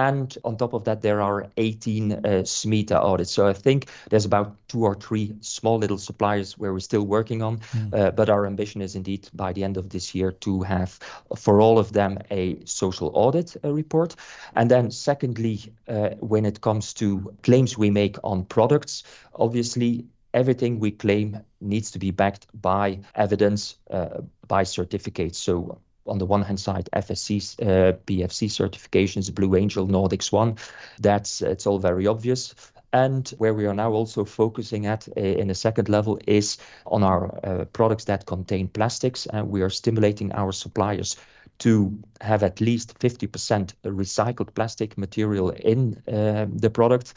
And 0.00 0.36
on 0.44 0.56
top 0.56 0.72
of 0.72 0.84
that, 0.84 1.02
there 1.02 1.20
are 1.20 1.50
18 1.58 2.22
SMETA 2.44 2.96
audits. 2.96 3.30
So 3.30 3.46
I 3.46 3.52
think 3.52 3.90
there's 4.08 4.24
about 4.24 4.56
two 4.68 4.84
or 4.84 4.94
three 4.94 5.34
small 5.40 5.78
little 5.78 5.98
suppliers 5.98 6.56
where 6.56 6.72
we're 6.72 6.80
still 6.80 7.04
working 7.04 7.42
on. 7.42 7.58
Mm. 7.58 8.16
But 8.16 8.30
our 8.30 8.46
ambition 8.46 8.80
is 8.80 8.94
indeed 8.94 9.28
by 9.34 9.52
the 9.52 9.62
end 9.62 9.76
of 9.76 9.90
this 9.90 10.14
year 10.14 10.32
to 10.32 10.62
have, 10.62 10.98
for 11.36 11.60
all 11.60 11.78
of 11.78 11.92
them, 11.92 12.18
a 12.30 12.64
social 12.64 13.10
audit 13.14 13.56
report. 13.62 14.16
And 14.56 14.70
then 14.70 14.90
secondly, 14.90 15.72
uh, 15.86 16.10
when 16.20 16.46
it 16.46 16.62
comes 16.62 16.94
to 16.94 17.34
claims 17.42 17.76
we 17.76 17.90
make 17.90 18.16
on 18.24 18.44
products, 18.44 19.02
obviously 19.34 20.06
everything 20.32 20.80
we 20.80 20.92
claim 20.92 21.40
needs 21.60 21.90
to 21.90 21.98
be 21.98 22.10
backed 22.10 22.46
by 22.54 23.00
evidence, 23.14 23.76
uh, 23.90 24.22
by 24.48 24.62
certificates. 24.62 25.38
So 25.38 25.78
on 26.06 26.18
the 26.18 26.26
one 26.26 26.42
hand 26.42 26.60
side, 26.60 26.88
FSC, 26.92 27.60
uh, 27.62 27.92
PEFC 28.06 28.48
certifications, 28.48 29.34
Blue 29.34 29.56
Angel, 29.56 29.86
Nordic 29.86 30.22
Swan, 30.22 30.56
that's 30.98 31.42
it's 31.42 31.66
all 31.66 31.78
very 31.78 32.06
obvious. 32.06 32.54
And 32.92 33.28
where 33.38 33.54
we 33.54 33.66
are 33.66 33.74
now 33.74 33.92
also 33.92 34.24
focusing 34.24 34.86
at 34.86 35.08
uh, 35.16 35.20
in 35.20 35.50
a 35.50 35.54
second 35.54 35.88
level 35.88 36.18
is 36.26 36.58
on 36.86 37.04
our 37.04 37.38
uh, 37.44 37.64
products 37.66 38.04
that 38.06 38.26
contain 38.26 38.66
plastics. 38.68 39.26
And 39.26 39.48
we 39.48 39.62
are 39.62 39.70
stimulating 39.70 40.32
our 40.32 40.52
suppliers 40.52 41.16
to 41.58 41.96
have 42.20 42.42
at 42.42 42.60
least 42.60 42.98
50% 42.98 43.74
recycled 43.84 44.54
plastic 44.54 44.98
material 44.98 45.50
in 45.50 46.02
uh, 46.08 46.46
the 46.52 46.70
product. 46.70 47.14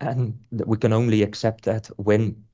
And 0.00 0.38
we 0.50 0.78
can 0.78 0.92
only 0.92 1.22
accept 1.22 1.64
that 1.64 1.86
when 1.96 2.44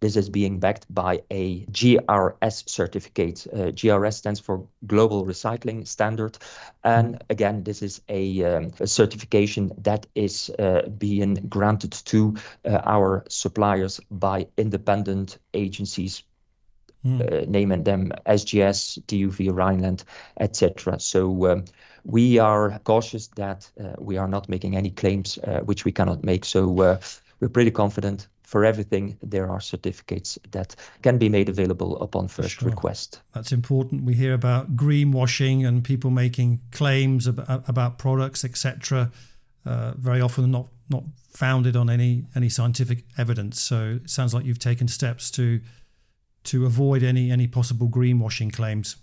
this 0.00 0.16
is 0.16 0.28
being 0.28 0.58
backed 0.58 0.92
by 0.92 1.22
a 1.30 1.64
GRS 1.66 2.68
certificate. 2.68 3.46
Uh, 3.52 3.70
GRS 3.72 4.14
stands 4.14 4.40
for 4.40 4.66
Global 4.86 5.26
Recycling 5.26 5.86
Standard. 5.86 6.38
And 6.82 7.22
again, 7.28 7.64
this 7.64 7.82
is 7.82 8.00
a, 8.08 8.42
um, 8.44 8.72
a 8.80 8.86
certification 8.86 9.72
that 9.78 10.06
is 10.14 10.50
uh, 10.58 10.88
being 10.98 11.34
granted 11.48 11.92
to 11.92 12.34
uh, 12.64 12.80
our 12.84 13.24
suppliers 13.28 14.00
by 14.10 14.46
independent 14.56 15.38
agencies 15.52 16.22
mm. 17.04 17.20
uh, 17.20 17.44
naming 17.48 17.84
them 17.84 18.12
SGS, 18.26 19.02
TÜV 19.06 19.50
Rheinland, 19.52 20.04
etc. 20.38 20.98
So 20.98 21.50
um, 21.50 21.64
we 22.04 22.38
are 22.38 22.78
cautious 22.84 23.28
that 23.28 23.70
uh, 23.78 23.94
we 23.98 24.16
are 24.16 24.28
not 24.28 24.48
making 24.48 24.76
any 24.76 24.90
claims 24.90 25.38
uh, 25.38 25.60
which 25.60 25.84
we 25.84 25.92
cannot 25.92 26.24
make. 26.24 26.44
So 26.44 26.80
uh, 26.80 27.00
we're 27.40 27.48
pretty 27.48 27.70
confident 27.70 28.28
for 28.50 28.64
everything, 28.64 29.16
there 29.22 29.48
are 29.48 29.60
certificates 29.60 30.36
that 30.50 30.74
can 31.02 31.18
be 31.18 31.28
made 31.28 31.48
available 31.48 32.02
upon 32.02 32.26
first 32.26 32.58
sure. 32.58 32.68
request. 32.68 33.20
That's 33.32 33.52
important. 33.52 34.02
We 34.02 34.14
hear 34.14 34.34
about 34.34 34.74
greenwashing 34.74 35.64
and 35.64 35.84
people 35.84 36.10
making 36.10 36.60
claims 36.72 37.28
about, 37.28 37.68
about 37.68 37.98
products, 37.98 38.44
etc. 38.44 39.12
Uh, 39.64 39.92
very 39.96 40.20
often 40.20 40.50
not 40.50 40.66
not 40.88 41.04
founded 41.32 41.76
on 41.76 41.88
any 41.88 42.24
any 42.34 42.48
scientific 42.48 43.04
evidence. 43.16 43.62
So 43.62 44.00
it 44.02 44.10
sounds 44.10 44.34
like 44.34 44.44
you've 44.44 44.58
taken 44.58 44.88
steps 44.88 45.30
to 45.32 45.60
to 46.42 46.66
avoid 46.66 47.04
any 47.04 47.30
any 47.30 47.46
possible 47.46 47.88
greenwashing 47.88 48.52
claims. 48.52 48.96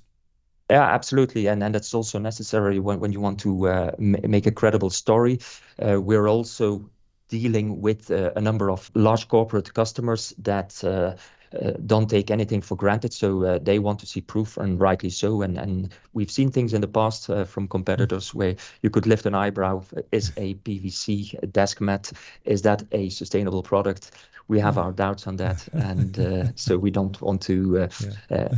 Yeah, 0.70 0.84
absolutely, 0.84 1.48
and 1.48 1.64
and 1.64 1.74
that's 1.74 1.94
also 1.94 2.20
necessary 2.20 2.80
when 2.80 3.00
when 3.00 3.14
you 3.14 3.22
want 3.22 3.40
to 3.40 3.70
uh, 3.70 3.92
make 3.98 4.46
a 4.46 4.52
credible 4.52 4.90
story. 4.90 5.40
Uh, 5.82 6.02
we're 6.02 6.28
also 6.28 6.90
dealing 7.30 7.82
with 7.82 8.12
uh, 8.12 8.32
a 8.36 8.42
number 8.42 8.72
of 8.72 8.92
large 8.96 9.28
corporate 9.28 9.74
customers 9.74 10.34
that. 10.40 10.84
Uh, 10.84 11.16
uh, 11.54 11.72
don't 11.86 12.10
take 12.10 12.30
anything 12.30 12.60
for 12.60 12.76
granted, 12.76 13.14
so 13.14 13.46
uh, 13.46 13.58
they 13.58 13.80
want 13.80 13.98
to 13.98 14.06
see 14.06 14.20
proof, 14.20 14.58
and 14.58 14.82
rightly 14.82 15.10
so. 15.10 15.42
And 15.42 15.58
and 15.58 15.96
we've 16.12 16.30
seen 16.30 16.52
things 16.52 16.74
in 16.74 16.82
the 16.82 16.90
past 16.90 17.30
from 17.46 17.70
competitors 17.70 18.36
where 18.36 18.58
you 18.82 18.90
could 18.90 19.08
lift 19.08 19.26
an 19.26 19.34
eyebrow: 19.34 19.82
is 20.12 20.34
a 20.36 20.56
PVC 20.56 21.50
desk 21.54 21.80
mat 21.80 22.12
is 22.44 22.64
that 22.64 22.84
a 22.92 23.08
sustainable 23.08 23.64
product? 23.64 24.12
we 24.48 24.60
have 24.60 24.78
our 24.78 24.92
doubts 24.92 25.28
on 25.28 25.36
that, 25.38 25.68
and 25.74 26.20
uh, 26.20 26.46
so 26.56 26.78
we 26.78 26.92
don't 26.92 27.22
want 27.22 27.42
to 27.44 27.80
uh, 27.80 27.90
yeah. 28.30 28.38
Uh, 28.38 28.56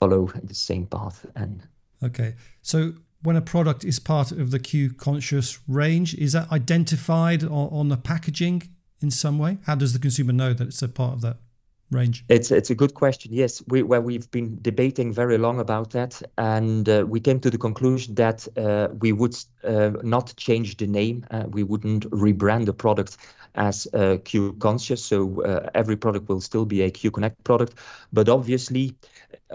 follow 0.00 0.26
the 0.42 0.54
same 0.54 0.86
path. 0.86 1.26
And 1.34 1.62
okay, 2.02 2.34
so 2.62 2.92
when 3.24 3.36
a 3.36 3.42
product 3.42 3.84
is 3.84 3.98
part 3.98 4.30
of 4.30 4.50
the 4.50 4.58
Q 4.58 4.92
conscious 4.92 5.58
range, 5.66 6.14
is 6.14 6.32
that 6.32 6.52
identified 6.52 7.42
on, 7.42 7.88
the 7.88 7.96
packaging 7.96 8.68
in 9.00 9.10
some 9.10 9.38
way? 9.38 9.58
How 9.66 9.74
does 9.74 9.92
the 9.92 9.98
consumer 9.98 10.32
know 10.32 10.52
that 10.52 10.68
it's 10.68 10.82
a 10.82 10.88
part 10.88 11.14
of 11.14 11.20
that 11.22 11.38
range? 11.90 12.24
It's 12.28 12.50
it's 12.50 12.70
a 12.70 12.74
good 12.74 12.94
question. 12.94 13.32
Yes, 13.32 13.62
we 13.66 13.82
where 13.82 14.02
we've 14.02 14.30
been 14.30 14.58
debating 14.60 15.12
very 15.12 15.38
long 15.38 15.58
about 15.58 15.90
that, 15.90 16.22
and 16.36 16.88
uh, 16.88 17.04
we 17.08 17.18
came 17.18 17.40
to 17.40 17.50
the 17.50 17.58
conclusion 17.58 18.14
that 18.16 18.46
uh, 18.56 18.88
we 19.00 19.12
would 19.12 19.36
uh, 19.64 19.92
not 20.02 20.34
change 20.36 20.76
the 20.76 20.86
name. 20.86 21.26
Uh, 21.30 21.44
we 21.48 21.62
wouldn't 21.62 22.08
rebrand 22.10 22.66
the 22.66 22.74
product 22.74 23.16
as 23.54 23.86
Q 24.24 24.52
conscious. 24.54 25.04
So 25.04 25.42
uh, 25.42 25.70
every 25.74 25.96
product 25.96 26.28
will 26.28 26.40
still 26.40 26.66
be 26.66 26.82
a 26.82 26.90
Q 26.90 27.10
Connect 27.10 27.42
product, 27.44 27.74
but 28.12 28.28
obviously 28.28 28.96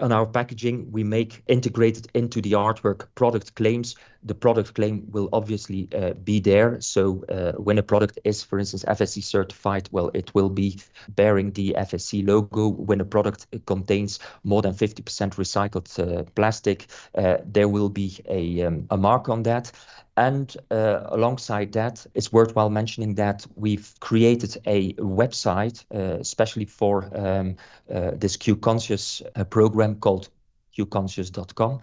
on 0.00 0.12
our 0.12 0.26
packaging, 0.26 0.90
we 0.90 1.04
make 1.04 1.42
integrated 1.46 2.08
into 2.14 2.40
the 2.40 2.52
artwork 2.52 3.06
product 3.14 3.54
claims. 3.54 3.96
The 4.22 4.34
product 4.34 4.74
claim 4.74 5.06
will 5.10 5.28
obviously 5.32 5.88
uh, 5.96 6.12
be 6.12 6.40
there. 6.40 6.80
So 6.80 7.24
uh, 7.28 7.52
when 7.52 7.78
a 7.78 7.82
product 7.82 8.18
is, 8.24 8.42
for 8.42 8.58
instance, 8.58 8.84
FSC 8.84 9.22
certified, 9.22 9.88
well, 9.92 10.10
it 10.12 10.34
will 10.34 10.50
be 10.50 10.78
bearing 11.08 11.52
the 11.52 11.74
FSC 11.78 12.26
logo. 12.26 12.68
When 12.68 13.00
a 13.00 13.04
product 13.04 13.46
contains 13.66 14.18
more 14.44 14.62
than 14.62 14.74
50% 14.74 15.02
recycled 15.36 15.88
uh, 15.98 16.24
plastic, 16.34 16.86
uh, 17.14 17.38
there 17.44 17.68
will 17.68 17.88
be 17.88 18.18
a, 18.28 18.62
um, 18.62 18.86
a 18.90 18.96
mark 18.96 19.28
on 19.28 19.42
that. 19.44 19.72
And 20.20 20.54
uh, 20.70 21.04
alongside 21.06 21.72
that, 21.72 22.06
it's 22.14 22.30
worthwhile 22.30 22.68
mentioning 22.68 23.14
that 23.14 23.46
we've 23.56 23.94
created 24.00 24.58
a 24.66 24.92
website, 24.94 25.82
uh, 25.94 26.18
especially 26.20 26.66
for 26.66 27.08
um, 27.14 27.56
uh, 27.90 28.10
this 28.16 28.36
Q-Conscious 28.36 29.22
uh, 29.34 29.44
program 29.44 29.89
called 29.96 30.28
qconscious.com. 30.76 31.80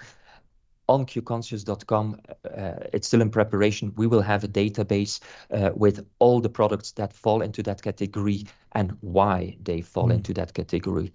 On 0.89 1.05
qconscious.com, 1.05 2.21
uh, 2.45 2.71
it's 2.93 3.07
still 3.07 3.21
in 3.21 3.29
preparation. 3.29 3.93
We 3.97 4.07
will 4.07 4.21
have 4.21 4.45
a 4.45 4.47
database 4.47 5.19
uh, 5.51 5.71
with 5.75 6.05
all 6.19 6.39
the 6.39 6.49
products 6.49 6.91
that 6.93 7.11
fall 7.11 7.41
into 7.41 7.61
that 7.63 7.81
category 7.81 8.45
and 8.71 8.97
why 9.01 9.57
they 9.61 9.81
fall 9.81 10.07
mm. 10.07 10.13
into 10.13 10.33
that 10.35 10.53
category. 10.53 11.11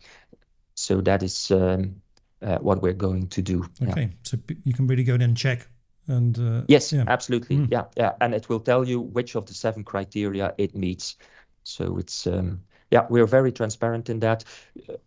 So 0.75 1.01
that 1.01 1.23
is 1.23 1.51
um, 1.51 2.03
what 2.41 2.83
we're 2.83 2.93
going 2.93 3.29
to 3.29 3.41
do. 3.41 3.65
Okay, 3.83 4.03
yeah. 4.03 4.09
so 4.25 4.37
you 4.65 4.75
can 4.75 4.87
really 4.87 5.05
go 5.05 5.15
in 5.15 5.23
and 5.23 5.37
check 5.37 5.69
and 6.09 6.39
uh, 6.39 6.63
yes, 6.69 6.93
yeah. 6.93 7.05
absolutely, 7.07 7.57
mm. 7.57 7.69
yeah, 7.71 7.85
yeah, 7.97 8.13
and 8.21 8.35
it 8.35 8.49
will 8.49 8.61
tell 8.61 8.87
you 8.87 9.01
which 9.01 9.37
of 9.37 9.47
the 9.47 9.55
seven 9.55 9.85
criteria 9.85 10.55
it 10.59 10.75
meets. 10.75 11.17
So 11.65 11.99
it's 11.99 12.27
um, 12.27 12.63
yeah, 12.93 13.07
we're 13.09 13.27
very 13.27 13.51
transparent 13.51 14.11
in 14.11 14.21
that. 14.21 14.45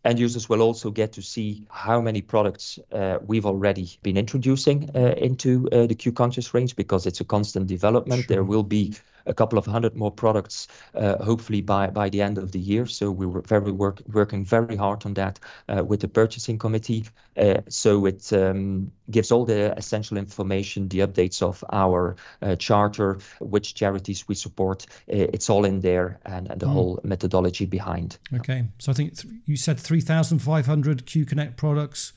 End 0.03 0.17
users 0.17 0.49
will 0.49 0.63
also 0.63 0.89
get 0.89 1.13
to 1.13 1.21
see 1.21 1.67
how 1.69 2.01
many 2.01 2.21
products 2.21 2.79
uh, 2.91 3.19
we've 3.21 3.45
already 3.45 3.91
been 4.01 4.17
introducing 4.17 4.89
uh, 4.95 5.13
into 5.17 5.69
uh, 5.71 5.85
the 5.85 5.93
Q 5.93 6.11
Conscious 6.11 6.51
range 6.55 6.75
because 6.75 7.05
it's 7.05 7.21
a 7.21 7.23
constant 7.23 7.67
development. 7.67 8.21
Sure. 8.21 8.35
There 8.35 8.43
will 8.43 8.63
be 8.63 8.95
a 9.25 9.33
couple 9.33 9.57
of 9.57 9.65
hundred 9.65 9.95
more 9.95 10.11
products, 10.11 10.67
uh, 10.95 11.23
hopefully 11.23 11.61
by 11.61 11.87
by 11.87 12.09
the 12.09 12.21
end 12.21 12.37
of 12.37 12.51
the 12.51 12.59
year. 12.59 12.85
So 12.85 13.11
we 13.11 13.25
were 13.25 13.41
very 13.41 13.71
work 13.71 14.01
working 14.11 14.45
very 14.45 14.75
hard 14.75 15.05
on 15.05 15.13
that 15.15 15.39
uh, 15.69 15.83
with 15.83 15.99
the 16.01 16.07
purchasing 16.07 16.57
committee. 16.57 17.05
Uh, 17.37 17.61
so 17.67 18.05
it 18.05 18.31
um, 18.33 18.91
gives 19.11 19.31
all 19.31 19.45
the 19.45 19.77
essential 19.77 20.17
information, 20.17 20.87
the 20.87 20.99
updates 20.99 21.41
of 21.41 21.63
our 21.73 22.15
charter, 22.59 23.19
which 23.39 23.73
charities 23.75 24.27
we 24.27 24.35
support. 24.35 24.85
it's 25.07 25.49
all 25.49 25.65
in 25.65 25.81
there, 25.81 26.19
and, 26.25 26.49
and 26.49 26.59
the 26.59 26.65
mm. 26.65 26.73
whole 26.73 26.99
methodology 27.03 27.65
behind. 27.65 28.17
Okay, 28.33 28.65
so 28.79 28.91
I 28.91 28.95
think 28.95 29.17
th- 29.17 29.33
you 29.45 29.57
said 29.57 29.79
3,500 29.79 31.05
Q 31.05 31.25
Connect 31.25 31.57
products 31.57 32.13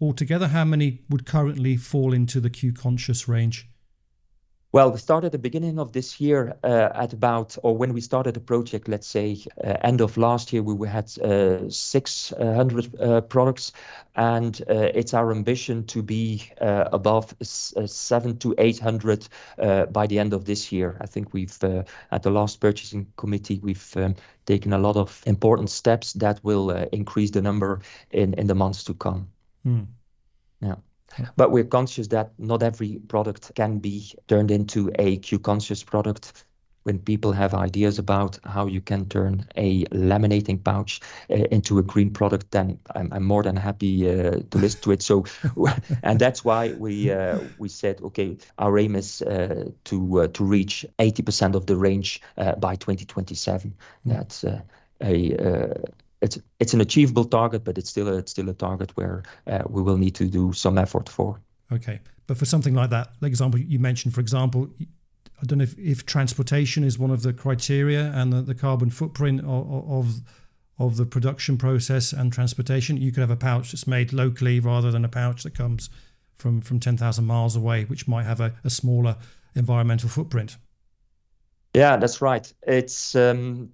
altogether. 0.00 0.48
How 0.48 0.64
many 0.64 1.02
would 1.08 1.26
currently 1.26 1.76
fall 1.76 2.12
into 2.12 2.40
the 2.40 2.50
Q 2.50 2.72
Conscious 2.72 3.28
range? 3.28 3.68
Well, 4.72 4.90
we 4.90 4.98
started 4.98 5.26
at 5.26 5.32
the 5.32 5.38
beginning 5.38 5.78
of 5.78 5.92
this 5.92 6.20
year 6.20 6.58
uh, 6.64 6.90
at 6.94 7.12
about, 7.12 7.56
or 7.62 7.76
when 7.76 7.94
we 7.94 8.00
started 8.00 8.34
the 8.34 8.40
project, 8.40 8.88
let's 8.88 9.06
say 9.06 9.38
uh, 9.64 9.76
end 9.82 10.00
of 10.00 10.16
last 10.16 10.52
year, 10.52 10.62
we 10.62 10.88
had 10.88 11.10
uh, 11.18 11.70
600 11.70 13.00
uh, 13.00 13.20
products, 13.22 13.72
and 14.16 14.60
uh, 14.68 14.90
it's 14.92 15.14
our 15.14 15.30
ambition 15.30 15.84
to 15.86 16.02
be 16.02 16.50
uh, 16.60 16.88
above 16.92 17.34
seven 17.40 18.38
to 18.38 18.54
800 18.58 19.28
by 19.92 20.06
the 20.06 20.18
end 20.18 20.32
of 20.32 20.44
this 20.44 20.72
year. 20.72 20.96
I 21.00 21.06
think 21.06 21.32
we've, 21.32 21.56
at 22.10 22.22
the 22.22 22.30
last 22.30 22.60
purchasing 22.60 23.06
committee, 23.16 23.60
we've 23.62 23.96
um, 23.96 24.16
taken 24.46 24.72
a 24.72 24.78
lot 24.78 24.96
of 24.96 25.22
important 25.26 25.70
steps 25.70 26.12
that 26.14 26.42
will 26.42 26.70
increase 26.70 27.30
the 27.30 27.40
number 27.42 27.80
in, 28.10 28.34
in 28.34 28.46
the 28.48 28.54
months 28.54 28.82
to 28.84 28.94
come. 28.94 29.28
Mm. 29.64 29.86
Yeah. 30.60 30.76
But 31.36 31.50
we're 31.50 31.64
conscious 31.64 32.08
that 32.08 32.32
not 32.38 32.62
every 32.62 33.00
product 33.08 33.52
can 33.54 33.78
be 33.78 34.12
turned 34.28 34.50
into 34.50 34.90
a 34.98 35.16
Q 35.18 35.38
conscious 35.38 35.82
product. 35.82 36.44
When 36.82 37.00
people 37.00 37.32
have 37.32 37.52
ideas 37.52 37.98
about 37.98 38.38
how 38.44 38.66
you 38.66 38.80
can 38.80 39.08
turn 39.08 39.48
a 39.56 39.84
laminating 39.86 40.62
pouch 40.62 41.00
uh, 41.28 41.34
into 41.50 41.80
a 41.80 41.82
green 41.82 42.10
product, 42.10 42.52
then 42.52 42.78
I'm, 42.94 43.12
I'm 43.12 43.24
more 43.24 43.42
than 43.42 43.56
happy 43.56 44.08
uh, 44.08 44.38
to 44.50 44.58
listen 44.58 44.82
to 44.82 44.92
it. 44.92 45.02
So, 45.02 45.24
and 46.04 46.20
that's 46.20 46.44
why 46.44 46.74
we 46.74 47.10
uh, 47.10 47.40
we 47.58 47.68
said, 47.68 48.00
okay, 48.02 48.36
our 48.58 48.78
aim 48.78 48.94
is 48.94 49.20
uh, 49.22 49.70
to 49.86 50.20
uh, 50.20 50.28
to 50.28 50.44
reach 50.44 50.86
80% 51.00 51.56
of 51.56 51.66
the 51.66 51.74
range 51.76 52.22
uh, 52.36 52.54
by 52.54 52.76
2027. 52.76 53.70
Mm. 53.70 53.74
That's 54.04 54.44
a 54.44 55.74
it's 56.20 56.38
it's 56.58 56.74
an 56.74 56.80
achievable 56.80 57.24
target, 57.24 57.64
but 57.64 57.78
it's 57.78 57.90
still 57.90 58.08
a, 58.08 58.16
it's 58.16 58.32
still 58.32 58.48
a 58.48 58.54
target 58.54 58.96
where 58.96 59.22
uh, 59.46 59.62
we 59.68 59.82
will 59.82 59.98
need 59.98 60.14
to 60.16 60.26
do 60.26 60.52
some 60.52 60.78
effort 60.78 61.08
for. 61.08 61.40
Okay, 61.72 62.00
but 62.26 62.36
for 62.36 62.44
something 62.44 62.74
like 62.74 62.90
that, 62.90 63.12
like 63.20 63.30
example 63.30 63.60
you 63.60 63.78
mentioned, 63.78 64.14
for 64.14 64.20
example, 64.20 64.68
I 65.42 65.44
don't 65.44 65.58
know 65.58 65.64
if, 65.64 65.78
if 65.78 66.06
transportation 66.06 66.84
is 66.84 66.98
one 66.98 67.10
of 67.10 67.22
the 67.22 67.32
criteria 67.32 68.12
and 68.14 68.32
the, 68.32 68.42
the 68.42 68.54
carbon 68.54 68.90
footprint 68.90 69.40
of, 69.40 69.90
of 69.90 70.20
of 70.78 70.96
the 70.96 71.06
production 71.06 71.56
process 71.56 72.12
and 72.12 72.32
transportation. 72.32 72.96
You 72.96 73.10
could 73.12 73.20
have 73.20 73.30
a 73.30 73.36
pouch 73.36 73.72
that's 73.72 73.86
made 73.86 74.12
locally 74.12 74.60
rather 74.60 74.90
than 74.90 75.04
a 75.04 75.08
pouch 75.08 75.42
that 75.42 75.54
comes 75.54 75.90
from 76.34 76.60
from 76.60 76.80
ten 76.80 76.96
thousand 76.96 77.26
miles 77.26 77.56
away, 77.56 77.84
which 77.84 78.08
might 78.08 78.24
have 78.24 78.40
a, 78.40 78.54
a 78.64 78.70
smaller 78.70 79.16
environmental 79.54 80.08
footprint. 80.08 80.56
Yeah, 81.74 81.96
that's 81.98 82.22
right. 82.22 82.50
It's 82.66 83.14
um, 83.14 83.70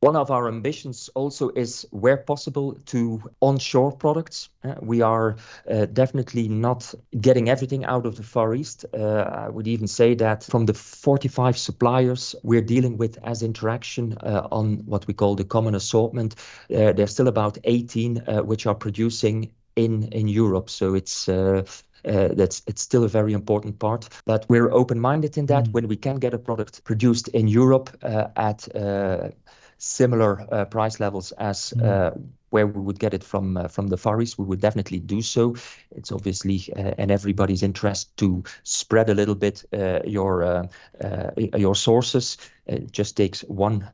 one 0.00 0.16
of 0.16 0.30
our 0.30 0.48
ambitions 0.48 1.10
also 1.14 1.50
is, 1.50 1.86
where 1.90 2.16
possible, 2.16 2.74
to 2.86 3.22
onshore 3.40 3.92
products. 3.92 4.48
Uh, 4.64 4.74
we 4.80 5.02
are 5.02 5.36
uh, 5.70 5.84
definitely 5.86 6.48
not 6.48 6.94
getting 7.20 7.50
everything 7.50 7.84
out 7.84 8.06
of 8.06 8.16
the 8.16 8.22
Far 8.22 8.54
East. 8.54 8.86
Uh, 8.94 9.46
I 9.46 9.48
would 9.50 9.68
even 9.68 9.86
say 9.86 10.14
that 10.14 10.44
from 10.44 10.64
the 10.64 10.74
45 10.74 11.58
suppliers 11.58 12.34
we're 12.42 12.62
dealing 12.62 12.96
with 12.96 13.18
as 13.24 13.42
interaction 13.42 14.16
uh, 14.22 14.48
on 14.50 14.78
what 14.86 15.06
we 15.06 15.12
call 15.12 15.34
the 15.34 15.44
common 15.44 15.74
assortment, 15.74 16.34
uh, 16.74 16.92
there's 16.92 17.12
still 17.12 17.28
about 17.28 17.58
18 17.64 18.18
uh, 18.26 18.42
which 18.42 18.66
are 18.66 18.74
producing 18.74 19.52
in 19.76 20.04
in 20.12 20.28
Europe. 20.28 20.70
So 20.70 20.94
it's 20.94 21.28
uh, 21.28 21.62
that's 22.34 22.62
it's 22.66 22.82
still 22.82 23.04
a 23.04 23.08
very 23.08 23.32
important 23.32 23.78
part. 23.78 24.08
But 24.24 24.46
we're 24.48 24.72
open-minded 24.72 25.36
in 25.36 25.46
that 25.46 25.64
mm. 25.64 25.72
when 25.72 25.88
we 25.88 25.96
can 25.96 26.16
get 26.16 26.34
a 26.34 26.38
product 26.38 26.84
produced 26.84 27.28
in 27.28 27.48
Europe 27.48 27.90
uh, 28.02 28.28
at 28.36 28.74
uh, 28.74 29.30
similar 29.80 30.46
uh, 30.52 30.66
price 30.66 31.00
levels 31.00 31.32
as 31.32 31.72
mm. 31.74 31.82
uh, 31.82 32.10
where 32.50 32.66
we 32.66 32.80
would 32.80 32.98
get 32.98 33.14
it 33.14 33.24
from 33.24 33.56
uh, 33.56 33.68
from 33.68 33.88
the 33.88 33.96
Far 33.96 34.20
East, 34.20 34.38
we 34.38 34.44
would 34.44 34.60
definitely 34.60 35.00
do 35.00 35.22
so. 35.22 35.56
It's 35.96 36.12
obviously 36.12 36.70
uh, 36.76 36.92
in 36.98 37.10
everybody's 37.10 37.62
interest 37.62 38.14
to 38.18 38.44
spread 38.62 39.08
a 39.08 39.14
little 39.14 39.34
bit 39.34 39.64
uh, 39.72 40.00
your 40.04 40.42
uh, 40.42 40.66
your 41.56 41.74
sources. 41.74 42.36
It 42.66 42.92
just 42.92 43.16
takes 43.16 43.40
one 43.48 43.88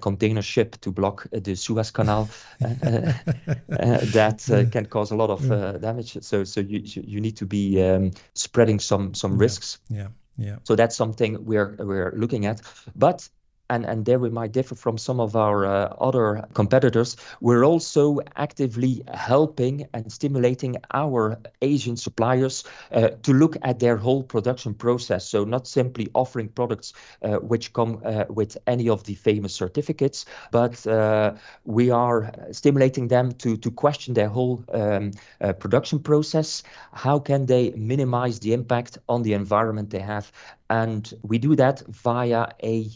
container 0.00 0.42
ship 0.42 0.76
to 0.80 0.90
block 0.90 1.26
the 1.32 1.54
Suez 1.54 1.90
Canal. 1.90 2.28
that 2.60 4.68
can 4.72 4.86
cause 4.86 5.12
a 5.12 5.16
lot 5.16 5.30
of 5.30 5.80
damage. 5.80 6.18
So 6.22 6.44
so 6.44 6.60
you 6.60 6.80
you 6.84 7.20
need 7.20 7.36
to 7.36 7.46
be 7.46 7.82
um, 7.82 8.10
spreading 8.34 8.80
some 8.80 9.14
some 9.14 9.38
risks. 9.38 9.78
Yeah. 9.88 10.08
Yeah. 10.36 10.56
So 10.62 10.76
that's 10.76 10.96
something 10.96 11.44
we're 11.44 11.76
we're 11.78 12.12
looking 12.16 12.46
at. 12.46 12.60
And, 13.70 13.84
and 13.84 14.04
there 14.04 14.18
we 14.18 14.30
might 14.30 14.52
differ 14.52 14.74
from 14.74 14.96
some 14.98 15.20
of 15.20 15.36
our 15.36 15.66
uh, 15.66 15.94
other 16.00 16.44
competitors, 16.54 17.16
we're 17.40 17.64
also 17.64 18.20
actively 18.36 19.02
helping 19.12 19.86
and 19.92 20.10
stimulating 20.10 20.76
our 20.94 21.38
Asian 21.60 21.96
suppliers 21.96 22.64
uh, 22.92 23.08
to 23.22 23.32
look 23.32 23.56
at 23.62 23.78
their 23.78 23.96
whole 23.96 24.22
production 24.22 24.74
process. 24.74 25.28
So 25.28 25.44
not 25.44 25.66
simply 25.66 26.08
offering 26.14 26.48
products 26.48 26.94
uh, 27.22 27.36
which 27.36 27.72
come 27.72 28.00
uh, 28.04 28.24
with 28.28 28.56
any 28.66 28.88
of 28.88 29.04
the 29.04 29.14
famous 29.14 29.54
certificates, 29.54 30.24
but 30.50 30.86
uh, 30.86 31.34
we 31.64 31.90
are 31.90 32.32
stimulating 32.52 33.08
them 33.08 33.32
to, 33.32 33.56
to 33.56 33.70
question 33.70 34.14
their 34.14 34.28
whole 34.28 34.64
um, 34.72 35.10
uh, 35.40 35.52
production 35.52 35.98
process. 35.98 36.62
How 36.92 37.18
can 37.18 37.46
they 37.46 37.70
minimize 37.72 38.38
the 38.40 38.52
impact 38.52 38.98
on 39.08 39.22
the 39.22 39.34
environment 39.34 39.90
they 39.90 40.00
have? 40.00 40.32
And 40.70 41.12
we 41.22 41.38
do 41.38 41.56
that 41.56 41.80
via 41.88 42.48
a 42.62 42.90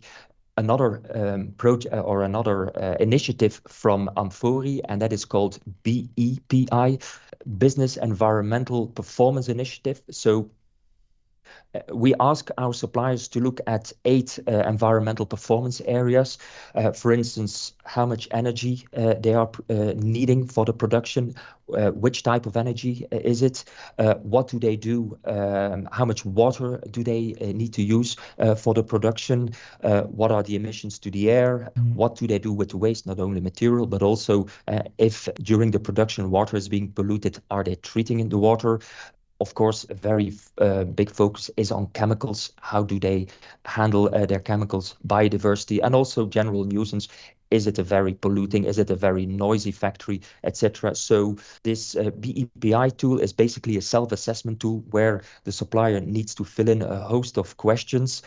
another 0.62 0.90
um, 1.14 1.54
project 1.56 1.94
uh, 1.94 2.00
or 2.00 2.22
another 2.22 2.58
uh, 2.76 2.96
initiative 3.00 3.60
from 3.68 4.10
Amfori, 4.16 4.80
and 4.88 5.00
that 5.02 5.12
is 5.12 5.24
called 5.24 5.58
BEPI, 5.84 7.02
Business 7.58 7.96
Environmental 7.96 8.86
Performance 8.86 9.48
Initiative. 9.48 10.00
So 10.10 10.50
we 11.92 12.14
ask 12.20 12.50
our 12.58 12.72
suppliers 12.72 13.28
to 13.28 13.40
look 13.40 13.60
at 13.66 13.92
eight 14.04 14.38
uh, 14.46 14.62
environmental 14.66 15.26
performance 15.26 15.80
areas. 15.86 16.38
Uh, 16.74 16.92
for 16.92 17.12
instance, 17.12 17.72
how 17.84 18.06
much 18.06 18.28
energy 18.30 18.86
uh, 18.96 19.14
they 19.14 19.34
are 19.34 19.50
uh, 19.70 19.92
needing 19.96 20.46
for 20.46 20.64
the 20.64 20.72
production, 20.72 21.34
uh, 21.74 21.90
which 21.90 22.22
type 22.22 22.46
of 22.46 22.56
energy 22.56 23.06
is 23.10 23.42
it, 23.42 23.64
what 24.22 24.48
do 24.48 24.58
they 24.58 24.76
do, 24.76 25.18
um, 25.24 25.88
how 25.92 26.04
much 26.04 26.24
water 26.24 26.82
do 26.90 27.02
they 27.02 27.32
need 27.54 27.72
to 27.72 27.82
use 27.82 28.16
for 28.56 28.74
the 28.74 28.82
production, 28.82 29.54
what 29.80 30.30
are 30.30 30.42
the 30.42 30.56
emissions 30.56 30.98
to 30.98 31.10
the 31.10 31.30
air, 31.30 31.70
mm. 31.76 31.94
what 31.94 32.16
do 32.16 32.26
they 32.26 32.38
do 32.38 32.52
with 32.52 32.70
the 32.70 32.76
waste, 32.76 33.06
not 33.06 33.18
only 33.18 33.40
material, 33.40 33.86
but 33.86 34.02
also 34.02 34.46
if 34.98 35.28
during 35.36 35.70
the 35.70 35.80
production 35.80 36.30
water 36.30 36.56
is 36.56 36.68
being 36.68 36.92
polluted, 36.92 37.40
are 37.50 37.64
they 37.64 37.76
treating 37.76 38.20
in 38.20 38.28
the 38.28 38.38
water? 38.38 38.80
Of 39.42 39.54
course, 39.54 39.84
a 39.90 39.94
very 39.94 40.32
uh, 40.58 40.84
big 40.84 41.10
focus 41.10 41.50
is 41.56 41.72
on 41.72 41.88
chemicals. 41.94 42.52
How 42.60 42.84
do 42.84 43.00
they 43.00 43.26
handle 43.64 44.08
uh, 44.14 44.24
their 44.24 44.38
chemicals, 44.38 44.94
biodiversity, 45.04 45.80
and 45.82 45.96
also 45.96 46.26
general 46.26 46.62
nuisance? 46.64 47.08
Is 47.50 47.66
it 47.66 47.80
a 47.80 47.82
very 47.82 48.14
polluting? 48.14 48.64
Is 48.66 48.78
it 48.78 48.90
a 48.90 48.94
very 48.94 49.26
noisy 49.26 49.72
factory, 49.72 50.20
etc.? 50.44 50.94
So 50.94 51.38
this 51.64 51.96
uh, 51.96 52.12
BEPI 52.20 52.96
tool 52.96 53.18
is 53.18 53.32
basically 53.32 53.76
a 53.76 53.82
self-assessment 53.82 54.60
tool 54.60 54.84
where 54.92 55.22
the 55.42 55.50
supplier 55.50 55.98
needs 55.98 56.36
to 56.36 56.44
fill 56.44 56.68
in 56.68 56.80
a 56.80 57.00
host 57.00 57.36
of 57.36 57.56
questions 57.56 58.22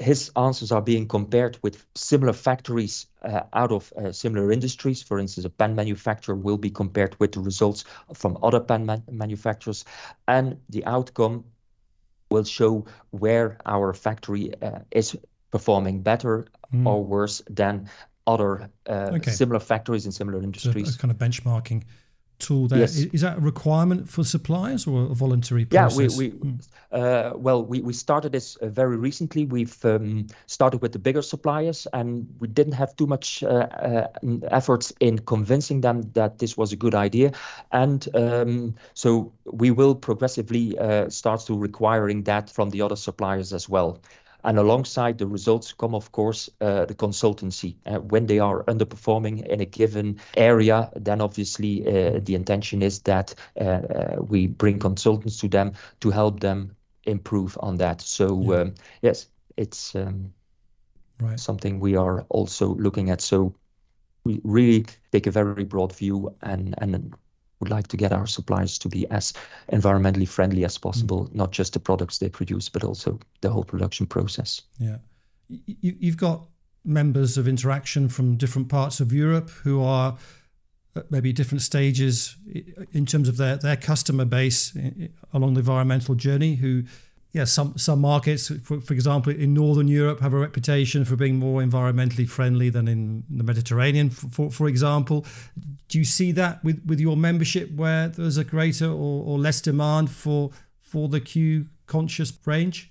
his 0.00 0.30
answers 0.34 0.72
are 0.72 0.80
being 0.80 1.06
compared 1.06 1.58
with 1.62 1.84
similar 1.94 2.32
factories 2.32 3.06
uh, 3.22 3.42
out 3.52 3.70
of 3.70 3.92
uh, 3.92 4.12
similar 4.12 4.50
industries. 4.50 5.02
For 5.02 5.18
instance, 5.18 5.44
a 5.44 5.50
pen 5.50 5.74
manufacturer 5.74 6.34
will 6.34 6.56
be 6.56 6.70
compared 6.70 7.14
with 7.20 7.32
the 7.32 7.40
results 7.40 7.84
from 8.14 8.38
other 8.42 8.60
pen 8.60 8.86
man 8.86 9.02
manufacturers, 9.10 9.84
and 10.26 10.58
the 10.70 10.86
outcome 10.86 11.44
will 12.30 12.44
show 12.44 12.86
where 13.10 13.58
our 13.66 13.92
factory 13.92 14.54
uh, 14.62 14.80
is 14.90 15.16
performing 15.50 16.02
better 16.02 16.46
mm. 16.72 16.86
or 16.86 17.04
worse 17.04 17.42
than 17.50 17.90
other 18.26 18.70
uh, 18.88 19.10
okay. 19.14 19.30
similar 19.30 19.60
factories 19.60 20.06
in 20.06 20.12
similar 20.12 20.42
industries. 20.42 20.94
So 20.94 21.00
kind 21.00 21.10
of 21.10 21.18
benchmarking 21.18 21.84
tool 22.40 22.68
there. 22.68 22.80
Yes. 22.80 22.96
Is 22.96 23.20
that 23.20 23.38
a 23.38 23.40
requirement 23.40 24.08
for 24.08 24.24
suppliers 24.24 24.86
or 24.86 25.02
a 25.02 25.14
voluntary 25.14 25.64
process? 25.64 25.98
Yeah, 25.98 26.18
we, 26.18 26.28
we 26.28 26.38
mm. 26.38 26.68
uh, 26.92 27.36
well, 27.36 27.64
we, 27.64 27.80
we 27.80 27.92
started 27.92 28.32
this 28.32 28.56
uh, 28.56 28.68
very 28.68 28.96
recently. 28.96 29.44
We've 29.44 29.84
um, 29.84 30.26
started 30.46 30.82
with 30.82 30.92
the 30.92 30.98
bigger 30.98 31.22
suppliers, 31.22 31.86
and 31.92 32.26
we 32.40 32.48
didn't 32.48 32.74
have 32.74 32.96
too 32.96 33.06
much 33.06 33.42
uh, 33.42 33.48
uh 33.48 34.06
efforts 34.50 34.92
in 35.00 35.18
convincing 35.18 35.80
them 35.82 36.02
that 36.12 36.38
this 36.38 36.56
was 36.56 36.72
a 36.72 36.76
good 36.76 36.94
idea. 36.94 37.32
And 37.72 38.08
um, 38.14 38.74
so 38.94 39.32
we 39.44 39.70
will 39.70 39.94
progressively 39.94 40.78
uh, 40.78 41.08
start 41.10 41.40
to 41.46 41.56
requiring 41.56 42.24
that 42.24 42.50
from 42.50 42.70
the 42.70 42.82
other 42.82 42.96
suppliers 42.96 43.52
as 43.52 43.68
well. 43.68 44.00
And 44.44 44.58
alongside 44.58 45.18
the 45.18 45.26
results 45.26 45.72
come, 45.72 45.94
of 45.94 46.12
course, 46.12 46.50
uh, 46.60 46.84
the 46.86 46.94
consultancy. 46.94 47.76
Uh, 47.86 48.00
when 48.00 48.26
they 48.26 48.38
are 48.38 48.64
underperforming 48.64 49.46
in 49.46 49.60
a 49.60 49.66
given 49.66 50.20
area, 50.36 50.90
then 50.96 51.20
obviously 51.20 51.86
uh, 51.86 52.20
the 52.22 52.34
intention 52.34 52.82
is 52.82 53.00
that 53.00 53.34
uh, 53.60 53.64
uh, 53.64 54.16
we 54.20 54.46
bring 54.46 54.78
consultants 54.78 55.38
to 55.38 55.48
them 55.48 55.72
to 56.00 56.10
help 56.10 56.40
them 56.40 56.76
improve 57.04 57.56
on 57.60 57.76
that. 57.78 58.00
So 58.00 58.40
yeah. 58.42 58.60
um, 58.60 58.74
yes, 59.02 59.26
it's 59.56 59.94
um, 59.94 60.32
right. 61.20 61.38
something 61.38 61.80
we 61.80 61.96
are 61.96 62.24
also 62.28 62.74
looking 62.74 63.10
at. 63.10 63.20
So 63.20 63.54
we 64.24 64.40
really 64.44 64.86
take 65.12 65.26
a 65.26 65.30
very 65.30 65.64
broad 65.64 65.94
view 65.94 66.34
and 66.42 66.74
and 66.78 67.14
would 67.60 67.70
like 67.70 67.88
to 67.88 67.96
get 67.96 68.12
our 68.12 68.26
suppliers 68.26 68.78
to 68.78 68.88
be 68.88 69.08
as 69.10 69.32
environmentally 69.72 70.26
friendly 70.26 70.64
as 70.64 70.78
possible, 70.78 71.26
mm. 71.26 71.34
not 71.34 71.52
just 71.52 71.74
the 71.74 71.80
products 71.80 72.18
they 72.18 72.28
produce, 72.28 72.68
but 72.68 72.82
also 72.82 73.18
the 73.42 73.50
whole 73.50 73.64
production 73.64 74.06
process. 74.06 74.62
Yeah. 74.78 74.96
You, 75.48 75.94
you've 75.98 76.16
got 76.16 76.42
members 76.84 77.36
of 77.36 77.46
interaction 77.46 78.08
from 78.08 78.36
different 78.36 78.68
parts 78.68 79.00
of 79.00 79.12
Europe 79.12 79.50
who 79.50 79.82
are 79.82 80.16
at 80.96 81.10
maybe 81.10 81.32
different 81.32 81.62
stages 81.62 82.36
in 82.92 83.06
terms 83.06 83.28
of 83.28 83.36
their, 83.36 83.56
their 83.56 83.76
customer 83.76 84.24
base 84.24 84.76
along 85.32 85.54
the 85.54 85.60
environmental 85.60 86.14
journey 86.14 86.56
who 86.56 86.82
yeah, 87.32 87.44
some 87.44 87.78
some 87.78 88.00
markets, 88.00 88.50
for, 88.62 88.80
for 88.80 88.92
example, 88.92 89.32
in 89.32 89.54
Northern 89.54 89.86
Europe, 89.86 90.20
have 90.20 90.32
a 90.32 90.38
reputation 90.38 91.04
for 91.04 91.16
being 91.16 91.38
more 91.38 91.62
environmentally 91.62 92.28
friendly 92.28 92.70
than 92.70 92.88
in 92.88 93.22
the 93.30 93.44
Mediterranean, 93.44 94.10
for, 94.10 94.28
for, 94.28 94.50
for 94.50 94.66
example. 94.66 95.24
Do 95.88 95.98
you 95.98 96.04
see 96.04 96.32
that 96.32 96.64
with, 96.64 96.84
with 96.84 96.98
your 96.98 97.16
membership, 97.16 97.72
where 97.72 98.08
there's 98.08 98.36
a 98.36 98.44
greater 98.44 98.86
or, 98.86 99.24
or 99.24 99.38
less 99.38 99.60
demand 99.60 100.10
for 100.10 100.50
for 100.80 101.08
the 101.08 101.20
Q 101.20 101.66
conscious 101.86 102.32
range? 102.44 102.89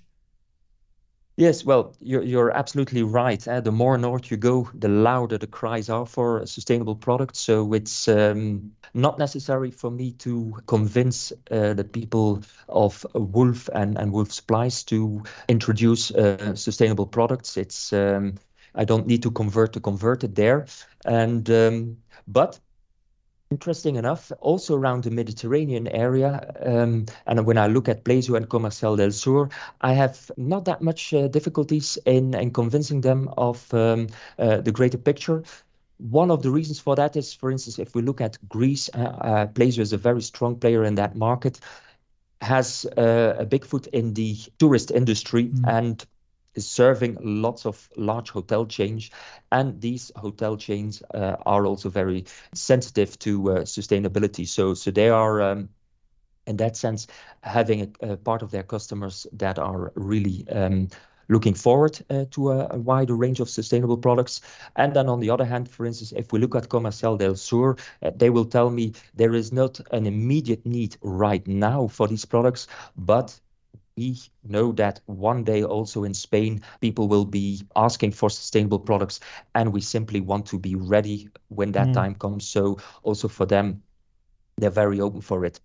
Yes, 1.39 1.63
well, 1.63 1.95
you're, 2.01 2.21
you're 2.21 2.51
absolutely 2.51 3.01
right. 3.01 3.47
Uh, 3.47 3.61
the 3.61 3.71
more 3.71 3.97
north 3.97 4.29
you 4.29 4.35
go, 4.35 4.69
the 4.73 4.89
louder 4.89 5.37
the 5.37 5.47
cries 5.47 5.89
are 5.89 6.05
for 6.05 6.45
sustainable 6.45 6.97
products. 6.97 7.39
So 7.39 7.71
it's 7.71 8.09
um, 8.09 8.73
not 8.93 9.17
necessary 9.17 9.71
for 9.71 9.89
me 9.89 10.11
to 10.19 10.53
convince 10.67 11.31
uh, 11.49 11.75
the 11.75 11.85
people 11.85 12.43
of 12.67 13.05
Wulff 13.13 13.69
and, 13.73 13.97
and 13.97 14.11
Wulff 14.11 14.33
Supplies 14.33 14.83
to 14.85 15.23
introduce 15.47 16.11
uh, 16.11 16.55
sustainable 16.55 17.07
products. 17.07 17.55
It's 17.55 17.93
um, 17.93 18.35
I 18.75 18.83
don't 18.83 19.07
need 19.07 19.23
to 19.23 19.31
convert 19.31 19.71
to 19.73 19.79
convert 19.79 20.25
it 20.25 20.35
there. 20.35 20.65
And 21.05 21.49
um, 21.49 21.97
but 22.27 22.59
Interesting 23.51 23.95
enough, 23.95 24.31
also 24.41 24.75
around 24.75 25.03
the 25.03 25.09
Mediterranean 25.09 25.87
area, 25.87 26.53
um, 26.63 27.07
and 27.25 27.47
when 27.47 27.57
I 27.57 27.65
look 27.65 27.89
at 27.89 28.03
Plesio 28.03 28.35
and 28.37 28.47
Comercial 28.47 28.95
del 28.95 29.09
Sur, 29.11 29.49
I 29.81 29.93
have 29.93 30.29
not 30.37 30.65
that 30.65 30.83
much 30.83 31.15
uh, 31.15 31.27
difficulties 31.29 31.97
in, 32.05 32.35
in 32.35 32.51
convincing 32.51 33.01
them 33.01 33.27
of 33.37 33.73
um, 33.73 34.09
uh, 34.37 34.57
the 34.57 34.71
greater 34.71 34.99
picture. 34.99 35.41
One 35.97 36.29
of 36.29 36.43
the 36.43 36.51
reasons 36.51 36.79
for 36.79 36.95
that 36.97 37.15
is, 37.15 37.33
for 37.33 37.49
instance, 37.49 37.79
if 37.79 37.95
we 37.95 38.03
look 38.03 38.21
at 38.21 38.37
Greece, 38.47 38.87
uh, 38.93 39.47
uh 39.47 39.47
is 39.57 39.93
a 39.93 39.97
very 39.97 40.21
strong 40.21 40.59
player 40.59 40.83
in 40.83 40.93
that 40.95 41.15
market, 41.15 41.59
has 42.41 42.85
uh, 42.85 43.35
a 43.39 43.45
big 43.47 43.65
foot 43.65 43.87
in 43.87 44.13
the 44.13 44.37
tourist 44.59 44.91
industry, 44.91 45.45
mm. 45.45 45.67
and 45.67 46.05
is 46.55 46.67
serving 46.67 47.17
lots 47.21 47.65
of 47.65 47.89
large 47.95 48.29
hotel 48.29 48.65
chains, 48.65 49.09
and 49.51 49.79
these 49.81 50.11
hotel 50.15 50.57
chains 50.57 51.01
uh, 51.13 51.35
are 51.45 51.65
also 51.65 51.89
very 51.89 52.25
sensitive 52.53 53.17
to 53.19 53.51
uh, 53.51 53.55
sustainability. 53.61 54.47
So, 54.47 54.73
so 54.73 54.91
they 54.91 55.09
are. 55.09 55.41
Um, 55.41 55.69
in 56.47 56.57
that 56.57 56.75
sense, 56.75 57.05
having 57.43 57.93
a, 58.01 58.13
a, 58.13 58.17
part 58.17 58.41
of 58.41 58.49
their 58.49 58.63
customers 58.63 59.27
that 59.33 59.59
are 59.59 59.91
really 59.93 60.47
um, 60.49 60.89
looking 61.29 61.53
forward 61.53 62.03
uh, 62.09 62.25
to 62.31 62.51
a, 62.51 62.67
a, 62.71 62.77
wider 62.77 63.15
range 63.15 63.39
of 63.39 63.49
sustainable 63.49 63.97
products. 63.97 64.41
And 64.75 64.93
then 64.93 65.07
on 65.07 65.19
the 65.19 65.29
other 65.29 65.45
hand, 65.45 65.69
for 65.69 65.85
instance, 65.85 66.11
if 66.11 66.33
we 66.33 66.39
look 66.39 66.55
at 66.55 66.69
Comercial 66.69 67.17
del 67.17 67.35
Sur, 67.35 67.75
uh, 68.01 68.11
they 68.15 68.29
will 68.29 68.45
tell 68.45 68.69
me 68.69 68.93
there 69.13 69.35
is 69.35 69.53
not 69.53 69.79
an 69.91 70.05
immediate 70.05 70.65
need 70.65 70.97
right 71.01 71.47
now 71.47 71.87
for 71.87 72.07
these 72.07 72.25
products, 72.25 72.67
but 72.97 73.39
we 73.99 74.17
know 74.43 74.71
that 74.71 75.01
one 75.07 75.43
day 75.43 75.63
also 75.63 76.05
in 76.05 76.13
Spain, 76.13 76.61
people 76.79 77.07
will 77.07 77.25
be 77.25 77.61
asking 77.75 78.13
for 78.13 78.29
sustainable 78.29 78.79
products, 78.79 79.19
and 79.53 79.73
we 79.73 79.81
simply 79.81 80.21
want 80.21 80.45
to 80.45 80.57
be 80.57 80.75
ready 80.75 81.27
when 81.49 81.71
that 81.73 81.87
mm. 81.87 81.93
time 81.93 82.15
comes. 82.15 82.47
So 82.47 82.77
also 83.03 83.27
for 83.27 83.45
them, 83.45 83.83
they're 84.57 84.69
very 84.83 85.01
open 85.01 85.21
for 85.21 85.45
it. 85.45 85.59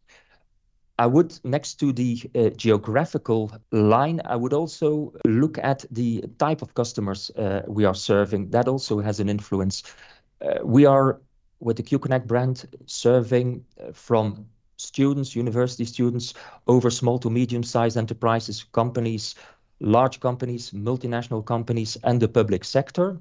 I 0.99 1.07
would, 1.07 1.39
next 1.45 1.81
to 1.81 1.93
the 1.93 2.19
uh, 2.35 2.51
geographical 2.57 3.51
line, 3.71 4.21
I 4.25 4.37
would 4.37 4.53
also 4.53 5.13
look 5.25 5.59
at 5.59 5.85
the 5.91 6.25
type 6.39 6.63
of 6.63 6.75
customers 6.75 7.31
uh, 7.31 7.63
we 7.67 7.85
are 7.85 7.95
serving. 7.95 8.51
That 8.51 8.69
also 8.69 9.01
has 9.01 9.21
an 9.21 9.29
influence. 9.29 9.83
Uh, 10.41 10.59
we 10.65 10.87
are, 10.87 11.21
with 11.61 11.77
the 11.77 11.83
QConnect 11.83 12.27
brand, 12.27 12.67
serving 12.87 13.65
uh, 13.81 13.93
from 13.93 14.47
students, 14.77 15.37
university 15.37 15.85
students, 15.85 16.35
over 16.67 16.91
small 16.91 17.19
to 17.19 17.31
medium-sized 17.31 17.97
enterprises, 17.97 18.65
companies, 18.73 19.35
large 19.81 20.21
companies, 20.21 20.71
multinational 20.71 21.45
companies, 21.45 21.97
and 22.05 22.21
the 22.21 22.29
public 22.29 22.65
sector. 22.65 23.21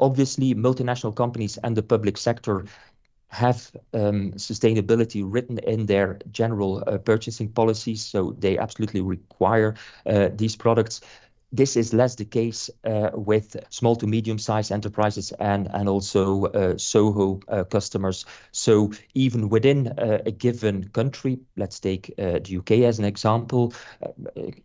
Obviously, 0.00 0.54
multinational 0.54 1.14
companies 1.14 1.58
and 1.58 1.76
the 1.76 1.82
public 1.82 2.16
sector 2.16 2.64
have 3.30 3.70
um, 3.92 4.32
sustainability 4.32 5.22
written 5.24 5.58
in 5.58 5.86
their 5.86 6.18
general 6.32 6.82
uh, 6.86 6.98
purchasing 6.98 7.48
policies, 7.50 8.02
so 8.02 8.34
they 8.38 8.58
absolutely 8.58 9.02
require 9.02 9.74
uh, 10.06 10.30
these 10.34 10.56
products. 10.56 11.00
This 11.50 11.76
is 11.76 11.94
less 11.94 12.14
the 12.14 12.26
case 12.26 12.68
uh, 12.84 13.10
with 13.14 13.56
small 13.70 13.96
to 13.96 14.06
medium-sized 14.06 14.70
enterprises 14.70 15.32
and 15.40 15.88
also 15.88 16.44
uh, 16.46 16.76
SOHO 16.76 17.40
uh, 17.48 17.64
customers. 17.64 18.26
So 18.52 18.92
even 19.14 19.48
within 19.48 19.94
a 19.98 20.30
given 20.30 20.88
country, 20.90 21.38
let's 21.56 21.80
take 21.80 22.14
the 22.16 22.42
U.K. 22.46 22.84
as 22.84 22.98
an 22.98 23.06
example, 23.06 23.72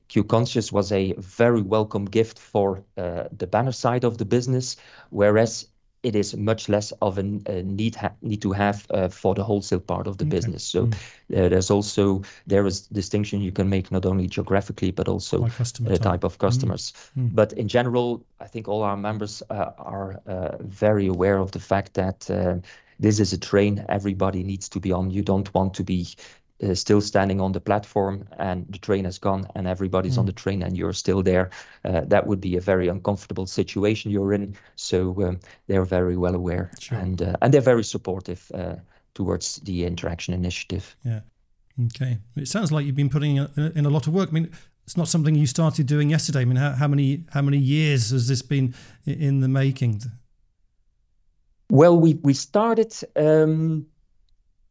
Q-Conscious 0.09 0.71
was 0.73 0.91
a 0.91 1.13
very 1.17 1.61
welcome 1.61 2.05
gift 2.05 2.37
for 2.37 2.83
the 2.95 3.47
banner 3.49 3.71
side 3.71 4.03
of 4.03 4.17
the 4.17 4.25
business, 4.25 4.75
whereas 5.09 5.67
it 6.03 6.15
is 6.15 6.35
much 6.35 6.69
less 6.69 6.91
of 7.01 7.17
a, 7.17 7.21
a 7.21 7.63
need 7.63 7.95
ha- 7.95 8.11
need 8.21 8.41
to 8.41 8.51
have 8.51 8.85
uh, 8.89 9.07
for 9.07 9.33
the 9.33 9.43
wholesale 9.43 9.79
part 9.79 10.07
of 10.07 10.17
the 10.17 10.25
okay. 10.25 10.35
business. 10.35 10.63
So 10.63 10.87
mm. 10.87 10.93
uh, 10.93 11.49
there's 11.49 11.71
also 11.71 12.21
there 12.45 12.65
is 12.67 12.87
distinction 12.87 13.41
you 13.41 13.51
can 13.51 13.69
make 13.69 13.91
not 13.91 14.05
only 14.05 14.27
geographically 14.27 14.91
but 14.91 15.07
also 15.07 15.47
the 15.79 15.97
type. 15.97 16.23
of 16.23 16.37
customers. 16.37 16.93
Mm. 17.17 17.23
Mm. 17.23 17.35
But 17.35 17.53
in 17.53 17.67
general, 17.67 18.25
I 18.39 18.47
think 18.47 18.67
all 18.67 18.83
our 18.83 18.97
members 18.97 19.43
uh, 19.49 19.71
are 19.77 20.21
uh, 20.27 20.57
very 20.59 21.07
aware 21.07 21.37
of 21.37 21.51
the 21.51 21.59
fact 21.59 21.93
that 21.93 22.29
uh, 22.29 22.55
this 22.99 23.19
is 23.19 23.33
a 23.33 23.37
train 23.37 23.85
everybody 23.89 24.43
needs 24.43 24.69
to 24.69 24.79
be 24.79 24.91
on. 24.91 25.11
You 25.11 25.23
don't 25.23 25.53
want 25.53 25.73
to 25.75 25.83
be 25.83 26.07
uh, 26.63 26.75
still 26.75 27.01
standing 27.01 27.41
on 27.41 27.51
the 27.51 27.59
platform 27.59 28.27
and 28.37 28.65
the 28.69 28.79
train 28.79 29.05
has 29.05 29.19
gone 29.19 29.47
and 29.55 29.67
everybody's 29.67 30.15
mm. 30.15 30.19
on 30.19 30.25
the 30.25 30.33
train 30.33 30.63
and 30.63 30.77
you're 30.77 30.93
still 30.93 31.23
there, 31.23 31.49
uh, 31.85 32.01
that 32.01 32.27
would 32.27 32.41
be 32.41 32.57
a 32.57 32.61
very 32.61 32.87
uncomfortable 32.87 33.45
situation 33.45 34.11
you're 34.11 34.33
in. 34.33 34.55
So 34.75 35.23
um, 35.23 35.39
they're 35.67 35.85
very 35.85 36.17
well 36.17 36.35
aware 36.35 36.71
sure. 36.79 36.97
and 36.97 37.21
uh, 37.21 37.35
and 37.41 37.53
they're 37.53 37.61
very 37.61 37.83
supportive 37.83 38.51
uh, 38.53 38.75
towards 39.13 39.57
the 39.57 39.85
interaction 39.85 40.33
initiative. 40.33 40.95
Yeah. 41.03 41.21
Okay. 41.85 42.19
It 42.35 42.47
sounds 42.47 42.71
like 42.71 42.85
you've 42.85 42.95
been 42.95 43.09
putting 43.09 43.37
in 43.37 43.85
a 43.85 43.89
lot 43.89 44.07
of 44.07 44.13
work. 44.13 44.29
I 44.29 44.31
mean, 44.31 44.51
it's 44.85 44.97
not 44.97 45.07
something 45.07 45.35
you 45.35 45.47
started 45.47 45.87
doing 45.87 46.09
yesterday. 46.09 46.41
I 46.41 46.45
mean, 46.45 46.57
how, 46.57 46.71
how 46.71 46.87
many 46.87 47.23
how 47.31 47.41
many 47.41 47.57
years 47.57 48.11
has 48.11 48.27
this 48.27 48.41
been 48.41 48.75
in 49.05 49.39
the 49.39 49.47
making? 49.47 50.01
Well, 51.69 51.97
we 51.97 52.15
we 52.23 52.33
started 52.33 52.93
um, 53.15 53.87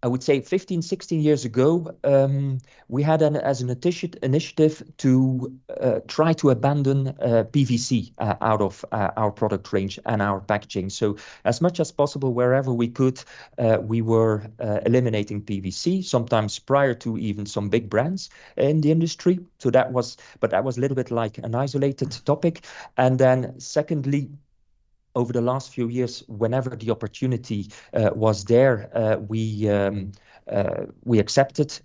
I 0.04 0.08
would 0.08 0.22
say 0.22 0.40
15, 0.40 0.82
16 0.82 1.20
years 1.20 1.44
ago, 1.44 1.96
um, 2.02 2.58
we 2.88 3.04
had 3.04 3.22
an, 3.22 3.36
as 3.36 3.62
an 3.62 3.70
initiative 3.70 4.82
to 4.98 5.56
uh, 5.80 6.00
try 6.08 6.32
to 6.34 6.50
abandon 6.50 7.08
uh, 7.08 7.44
PVC 7.52 8.12
uh, 8.18 8.34
out 8.40 8.60
of 8.60 8.84
uh, 8.90 9.10
our 9.16 9.30
product 9.30 9.72
range 9.72 10.00
and 10.04 10.20
our 10.20 10.40
packaging. 10.40 10.90
So 10.90 11.16
as 11.44 11.60
much 11.60 11.78
as 11.78 11.92
possible, 11.92 12.34
wherever 12.34 12.72
we 12.72 12.88
could, 12.88 13.22
uh, 13.58 13.78
we 13.80 14.02
were 14.02 14.42
uh, 14.58 14.80
eliminating 14.84 15.42
PVC, 15.42 16.04
sometimes 16.04 16.58
prior 16.58 16.94
to 16.94 17.16
even 17.18 17.46
some 17.46 17.68
big 17.68 17.88
brands 17.88 18.28
in 18.56 18.80
the 18.80 18.90
industry. 18.90 19.38
So 19.60 19.70
that 19.70 19.92
was, 19.92 20.16
but 20.40 20.50
that 20.50 20.64
was 20.64 20.78
a 20.78 20.80
little 20.80 20.96
bit 20.96 21.12
like 21.12 21.38
an 21.38 21.54
isolated 21.54 22.10
topic. 22.24 22.64
And 22.96 23.20
then 23.20 23.60
secondly, 23.60 24.30
over 25.14 25.32
the 25.32 25.40
last 25.40 25.70
few 25.70 25.88
years, 25.88 26.22
whenever 26.28 26.70
the 26.70 26.90
opportunity 26.90 27.70
uh, 27.92 28.10
was 28.14 28.44
there, 28.44 28.90
uh, 28.94 29.16
we 29.16 29.68
um, 29.68 30.12
uh, 30.48 30.86
we 31.04 31.18
accepted 31.18 31.80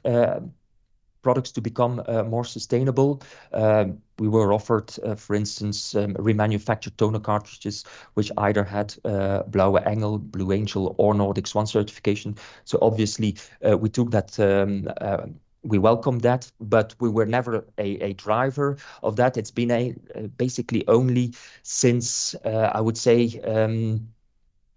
products 1.22 1.52
to 1.52 1.62
become 1.62 2.02
uh, 2.08 2.24
more 2.24 2.46
sustainable. 2.46 3.22
Um, 3.52 3.98
we 4.18 4.30
were 4.30 4.54
offered, 4.54 4.94
uh, 5.04 5.16
for 5.16 5.36
instance, 5.36 5.94
um, 5.94 6.14
remanufactured 6.14 6.96
toner 6.96 7.20
cartridges, 7.20 7.84
which 8.14 8.32
either 8.38 8.64
had 8.64 8.96
uh, 9.04 9.44
Blauwe 9.44 9.86
Engel, 9.86 10.20
Blue 10.20 10.54
Angel, 10.54 10.96
or 10.98 11.14
Nordic 11.14 11.48
Swan 11.48 11.68
certification. 11.68 12.36
So 12.64 12.80
obviously, 12.82 13.36
we 13.62 13.90
took 13.90 14.12
that 14.12 14.40
um, 14.40 14.88
we 15.64 15.78
welcome 15.78 16.20
that, 16.20 16.52
but 16.60 16.96
we 17.00 17.10
were 17.10 17.26
never 17.26 17.66
a, 17.78 17.98
a 18.00 18.14
driver 18.14 18.78
of 19.04 19.16
that. 19.18 19.38
It's 19.38 19.52
been 19.52 19.72
a 19.72 19.96
uh, 20.16 20.22
basically 20.38 20.88
only 20.88 21.34
since 21.64 22.36
uh, 22.46 22.72
I 22.74 22.82
would 22.82 22.98
say 22.98 23.40
um, 23.42 24.08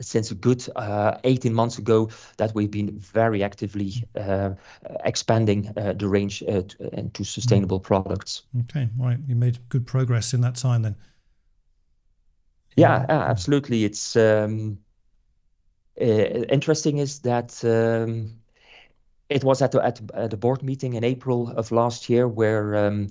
since 0.00 0.30
a 0.30 0.34
good 0.34 0.66
uh, 0.76 1.18
18 1.24 1.52
months 1.52 1.78
ago 1.78 2.08
that 2.38 2.54
we've 2.54 2.70
been 2.70 2.98
very 2.98 3.42
actively 3.42 3.92
uh, 4.16 4.50
expanding 5.04 5.72
uh, 5.76 5.92
the 5.92 6.08
range 6.08 6.42
uh, 6.48 6.62
to, 6.62 6.98
into 6.98 7.24
sustainable 7.24 7.80
mm. 7.80 7.84
products. 7.84 8.42
Okay, 8.60 8.88
right. 8.98 9.18
You 9.26 9.36
made 9.36 9.58
good 9.68 9.86
progress 9.86 10.32
in 10.32 10.40
that 10.40 10.56
time 10.56 10.82
then. 10.82 10.96
Yeah, 12.76 13.04
absolutely. 13.08 13.84
It's 13.84 14.16
um, 14.16 14.78
interesting 15.96 16.98
is 16.98 17.18
that 17.20 17.62
um, 17.64 18.40
it 19.30 19.44
was 19.44 19.62
at 19.62 19.72
the, 19.72 19.84
at, 19.84 20.00
at 20.12 20.30
the 20.30 20.36
board 20.36 20.62
meeting 20.62 20.94
in 20.94 21.04
April 21.04 21.50
of 21.56 21.70
last 21.70 22.10
year 22.10 22.26
where 22.28 22.76
um, 22.76 23.08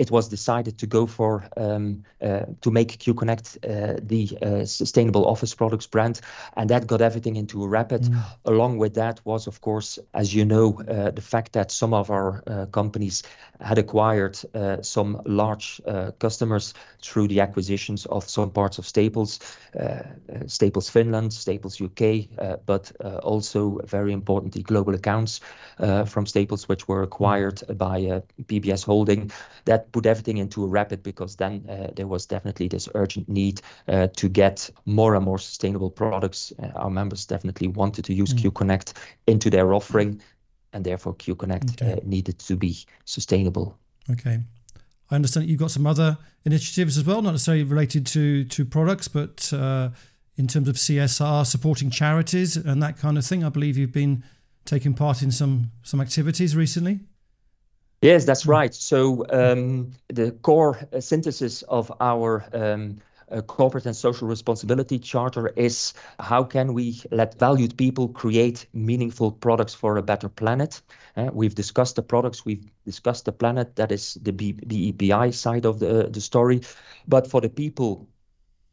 it 0.00 0.10
was 0.10 0.28
decided 0.28 0.78
to 0.78 0.86
go 0.86 1.06
for 1.06 1.46
um, 1.56 2.04
uh, 2.22 2.46
to 2.62 2.70
make 2.70 2.98
QConnect 2.98 3.58
uh, 3.58 4.00
the 4.02 4.38
uh, 4.40 4.64
sustainable 4.64 5.26
office 5.26 5.54
products 5.54 5.86
brand, 5.86 6.20
and 6.56 6.70
that 6.70 6.86
got 6.86 7.00
everything 7.00 7.36
into 7.36 7.62
a 7.62 7.68
rapid. 7.68 8.02
Mm. 8.02 8.22
Along 8.46 8.78
with 8.78 8.94
that 8.94 9.20
was, 9.24 9.46
of 9.46 9.60
course, 9.60 9.98
as 10.14 10.34
you 10.34 10.44
know, 10.44 10.80
uh, 10.88 11.10
the 11.10 11.20
fact 11.20 11.52
that 11.52 11.70
some 11.70 11.92
of 11.92 12.10
our 12.10 12.42
uh, 12.46 12.66
companies 12.66 13.22
had 13.60 13.78
acquired 13.78 14.38
uh, 14.54 14.80
some 14.82 15.20
large 15.26 15.82
customers 16.18 16.74
through 17.02 17.28
the 17.28 17.40
acquisitions 17.40 18.06
of 18.06 18.28
some 18.28 18.50
parts 18.50 18.78
of 18.78 18.86
Staples, 18.86 19.38
Staples 20.46 20.88
Finland, 20.88 21.32
Staples 21.32 21.80
UK, 21.80 22.26
but 22.64 22.92
also 23.22 23.80
very 23.84 24.12
importantly 24.12 24.62
global 24.62 24.94
accounts 24.94 25.40
from 26.06 26.26
Staples, 26.26 26.68
which 26.68 26.88
were 26.88 27.02
acquired 27.02 27.62
by 27.76 28.22
PBS 28.46 28.84
Holding 28.84 29.30
that 29.70 29.92
put 29.92 30.04
everything 30.04 30.38
into 30.38 30.64
a 30.64 30.66
rapid 30.66 31.00
because 31.02 31.36
then 31.36 31.64
uh, 31.68 31.92
there 31.94 32.08
was 32.08 32.26
definitely 32.26 32.66
this 32.66 32.88
urgent 32.96 33.28
need 33.28 33.62
uh, 33.86 34.08
to 34.16 34.28
get 34.28 34.68
more 34.84 35.14
and 35.14 35.24
more 35.24 35.38
sustainable 35.38 35.90
products. 35.90 36.52
Uh, 36.60 36.66
our 36.74 36.90
members 36.90 37.24
definitely 37.24 37.68
wanted 37.68 38.04
to 38.04 38.12
use 38.12 38.34
mm. 38.34 38.38
Q 38.38 38.50
Connect 38.50 38.94
into 39.28 39.48
their 39.48 39.72
offering, 39.72 40.20
and 40.72 40.84
therefore 40.84 41.14
Q 41.14 41.36
Connect 41.36 41.80
okay. 41.80 42.00
needed 42.04 42.40
to 42.40 42.56
be 42.56 42.84
sustainable. 43.04 43.78
Okay. 44.10 44.40
I 45.08 45.14
understand 45.14 45.48
you've 45.48 45.60
got 45.60 45.70
some 45.70 45.86
other 45.86 46.18
initiatives 46.44 46.98
as 46.98 47.04
well, 47.04 47.22
not 47.22 47.30
necessarily 47.32 47.62
related 47.62 48.06
to 48.06 48.44
to 48.44 48.64
products, 48.64 49.06
but 49.06 49.52
uh, 49.52 49.90
in 50.36 50.48
terms 50.48 50.68
of 50.68 50.74
CSR, 50.74 51.46
supporting 51.46 51.90
charities 51.90 52.56
and 52.56 52.82
that 52.82 52.98
kind 52.98 53.16
of 53.16 53.24
thing. 53.24 53.44
I 53.44 53.50
believe 53.50 53.76
you've 53.76 53.92
been 53.92 54.24
taking 54.64 54.94
part 54.94 55.22
in 55.22 55.30
some 55.30 55.70
some 55.82 56.00
activities 56.00 56.56
recently. 56.56 57.00
Yes, 58.02 58.24
that's 58.24 58.44
hmm. 58.44 58.50
right. 58.50 58.74
So 58.74 59.24
um, 59.30 59.92
the 60.08 60.32
core 60.42 60.78
uh, 60.92 61.00
synthesis 61.00 61.62
of 61.62 61.92
our 62.00 62.44
um, 62.52 62.98
uh, 63.30 63.42
corporate 63.42 63.86
and 63.86 63.94
social 63.94 64.26
responsibility 64.26 64.98
charter 64.98 65.48
is 65.56 65.92
how 66.18 66.42
can 66.44 66.72
we 66.74 67.00
let 67.10 67.38
valued 67.38 67.76
people 67.76 68.08
create 68.08 68.66
meaningful 68.72 69.30
products 69.32 69.74
for 69.74 69.96
a 69.98 70.02
better 70.02 70.28
planet? 70.28 70.80
Uh, 71.16 71.30
we've 71.32 71.54
discussed 71.54 71.96
the 71.96 72.02
products, 72.02 72.44
we've 72.44 72.66
discussed 72.84 73.24
the 73.26 73.32
planet. 73.32 73.76
That 73.76 73.92
is 73.92 74.14
the 74.22 74.32
B- 74.32 74.54
BEPI 74.54 75.32
side 75.32 75.64
of 75.66 75.78
the 75.78 76.08
the 76.10 76.20
story. 76.20 76.60
But 77.06 77.26
for 77.30 77.40
the 77.40 77.50
people, 77.50 78.08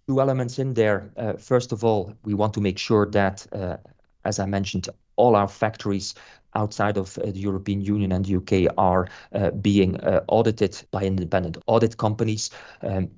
two 0.08 0.22
elements 0.22 0.60
in 0.60 0.74
there. 0.74 1.12
Uh, 1.18 1.34
first 1.34 1.72
of 1.72 1.84
all, 1.84 2.14
we 2.24 2.34
want 2.34 2.54
to 2.54 2.62
make 2.62 2.78
sure 2.78 3.06
that, 3.12 3.46
uh, 3.52 3.78
as 4.24 4.40
I 4.40 4.46
mentioned, 4.46 4.88
all 5.18 5.36
our 5.36 5.48
factories 5.48 6.16
outside 6.58 6.98
of 6.98 7.18
uh, 7.18 7.32
the 7.32 7.40
European 7.40 7.82
Union 7.82 8.12
and 8.12 8.26
the 8.26 8.36
UK 8.36 8.74
are 8.78 9.08
uh, 9.34 9.52
being 9.52 9.98
uh, 9.98 10.22
audited 10.28 10.84
by 10.92 11.04
independent 11.04 11.58
audit 11.68 11.98
companies. 11.98 12.50
Um, 12.82 13.10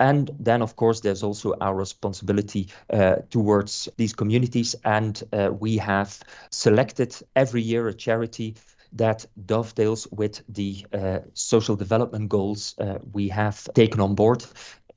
and 0.00 0.30
then, 0.38 0.62
of 0.62 0.76
course, 0.76 1.00
there's 1.00 1.22
also 1.22 1.54
our 1.60 1.74
responsibility 1.74 2.68
uh, 2.92 3.16
towards 3.30 3.88
these 3.96 4.12
communities. 4.12 4.74
And 4.84 5.22
uh, 5.32 5.50
we 5.58 5.78
have 5.78 6.18
selected 6.50 7.16
every 7.34 7.62
year 7.62 7.88
a 7.88 7.94
charity 7.94 8.56
that 8.92 9.26
dovetails 9.46 10.06
with 10.10 10.42
the 10.48 10.86
uh, 10.92 11.18
social 11.34 11.76
development 11.76 12.28
goals 12.28 12.74
we 13.12 13.28
have 13.28 13.68
taken 13.74 14.00
on 14.00 14.14
board. 14.14 14.44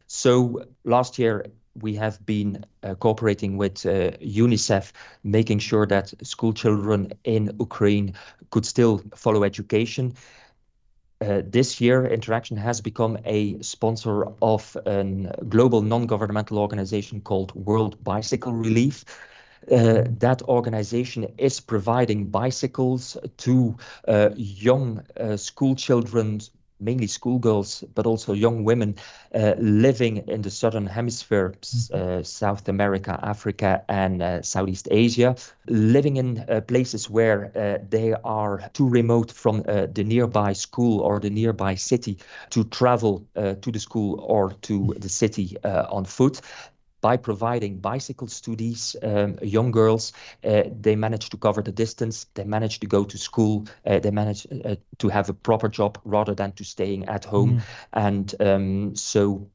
So 0.08 0.64
last 0.84 1.20
year, 1.20 1.46
we 1.82 1.96
have 1.96 2.24
been 2.26 2.66
uh, 2.84 2.96
cooperating 2.96 3.58
with 3.58 3.86
uh, 3.86 4.12
UNICEF, 4.22 4.92
making 5.24 5.60
sure 5.60 5.86
that 5.88 6.14
school 6.26 6.54
children 6.54 7.14
in 7.24 7.56
Ukraine 7.60 8.14
could 8.52 8.66
still 8.66 9.02
follow 9.16 9.44
education. 9.44 10.14
Uh, 11.22 11.42
this 11.46 11.82
year, 11.82 12.06
Interaction 12.06 12.56
has 12.56 12.80
become 12.80 13.18
a 13.26 13.62
sponsor 13.62 14.26
of 14.42 14.78
a 14.86 15.04
global 15.50 15.82
non-governmental 15.82 16.58
organization 16.58 17.20
called 17.22 17.54
World 17.56 18.02
Bicycle 18.04 18.54
Relief. 18.54 19.04
Uh, 19.70 20.04
that 20.20 20.42
organization 20.44 21.28
is 21.38 21.60
providing 21.60 22.26
bicycles 22.28 23.18
to 23.38 23.76
uh, 24.08 24.30
young 24.36 25.04
uh, 25.20 25.36
school 25.36 25.76
children 25.76 26.40
mainly 26.80 27.08
schoolgirls, 27.08 27.84
but 27.96 28.06
also 28.06 28.34
young 28.34 28.64
women 28.64 28.96
uh, 29.36 29.54
living 29.58 30.18
in 30.28 30.42
the 30.42 30.50
southern 30.50 30.88
hemisphere, 30.88 31.54
mm-hmm. 31.62 32.20
uh, 32.20 32.24
South 32.24 32.68
America, 32.70 33.20
Africa, 33.22 33.84
and 33.90 34.22
uh, 34.22 34.42
Southeast 34.42 34.88
Asia, 34.92 35.36
living 35.68 36.18
in 36.18 36.46
uh, 36.50 36.62
places 36.62 37.10
where 37.10 37.52
uh, 37.56 37.84
they 37.90 38.14
are 38.24 38.70
too 38.74 38.88
remote 38.88 39.32
from 39.32 39.64
uh, 39.68 39.88
the 39.92 40.04
nearby 40.04 40.54
school 40.54 41.02
or 41.02 41.20
the 41.20 41.30
nearby 41.30 41.76
city 41.76 42.18
to 42.50 42.64
travel 42.66 43.26
to 43.36 43.72
the 43.72 43.80
school 43.80 44.20
or 44.22 44.52
to 44.62 44.80
mm-hmm. 44.80 45.00
the 45.00 45.10
city 45.10 45.58
on 45.64 46.06
foot 46.06 46.42
by 47.02 47.18
providing 47.18 47.78
bicycles 47.78 48.42
to 48.42 48.56
these 48.56 48.96
um, 49.04 49.38
young 49.42 49.72
girls, 49.72 50.14
uh, 50.44 50.64
they 50.82 50.96
manage 50.96 51.30
to 51.30 51.38
cover 51.38 51.62
the 51.62 51.72
distance, 51.72 52.26
they 52.34 52.44
manage 52.44 52.80
to 52.80 52.88
go 52.88 53.04
to 53.04 53.18
school, 53.18 53.66
uh, 53.86 54.00
they 54.00 54.12
manage 54.12 54.48
uh, 54.66 54.76
to 54.98 55.10
have 55.10 55.30
a 55.30 55.34
proper 55.34 55.70
job 55.70 55.98
rather 56.04 56.36
than 56.36 56.52
to 56.54 56.64
staying 56.64 57.08
at 57.08 57.26
home. 57.26 57.58
Mm. 57.58 57.62
And 57.94 58.36
um, 58.40 58.96
so 58.96 59.50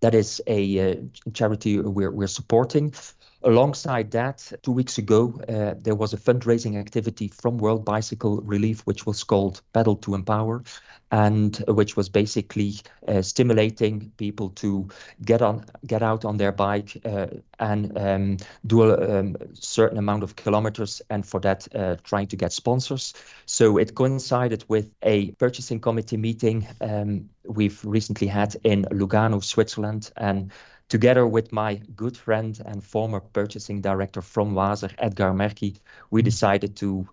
that 0.00 0.14
is 0.14 0.42
a 0.46 0.92
uh, 0.92 0.96
charity 1.32 1.78
we're, 1.78 2.10
we're 2.10 2.26
supporting. 2.26 2.94
Alongside 3.42 4.10
that, 4.10 4.52
two 4.62 4.72
weeks 4.72 4.98
ago, 4.98 5.40
uh, 5.48 5.74
there 5.80 5.94
was 5.94 6.12
a 6.12 6.18
fundraising 6.18 6.76
activity 6.78 7.28
from 7.28 7.56
World 7.56 7.86
Bicycle 7.86 8.42
Relief, 8.42 8.80
which 8.82 9.06
was 9.06 9.24
called 9.24 9.62
Pedal 9.72 9.96
to 9.96 10.14
Empower 10.14 10.62
and 11.10 11.56
which 11.66 11.96
was 11.96 12.08
basically 12.08 12.74
uh, 13.08 13.22
stimulating 13.22 14.12
people 14.16 14.50
to 14.50 14.88
get 15.24 15.42
on, 15.42 15.64
get 15.86 16.02
out 16.02 16.24
on 16.24 16.36
their 16.36 16.52
bike 16.52 16.96
uh, 17.04 17.26
and 17.58 17.98
um, 17.98 18.36
do 18.66 18.82
a 18.82 19.20
um, 19.20 19.36
certain 19.54 19.98
amount 19.98 20.22
of 20.22 20.36
kilometers, 20.36 21.02
and 21.10 21.26
for 21.26 21.40
that, 21.40 21.66
uh, 21.74 21.96
trying 22.04 22.28
to 22.28 22.36
get 22.36 22.52
sponsors. 22.52 23.14
So 23.46 23.76
it 23.78 23.94
coincided 23.94 24.64
with 24.68 24.92
a 25.02 25.32
purchasing 25.32 25.80
committee 25.80 26.16
meeting 26.16 26.66
um, 26.80 27.28
we've 27.44 27.84
recently 27.84 28.28
had 28.28 28.56
in 28.62 28.84
Lugano, 28.84 29.42
Switzerland, 29.42 30.12
and 30.16 30.52
together 30.90 31.26
with 31.26 31.52
my 31.52 31.80
good 31.96 32.16
friend 32.16 32.60
and 32.66 32.84
former 32.84 33.20
purchasing 33.20 33.80
director 33.80 34.20
from 34.20 34.52
Waser, 34.52 34.92
Edgar 34.98 35.32
Merki, 35.32 35.78
we 36.10 36.20
mm-hmm. 36.20 36.26
decided 36.26 36.76
to 36.76 37.08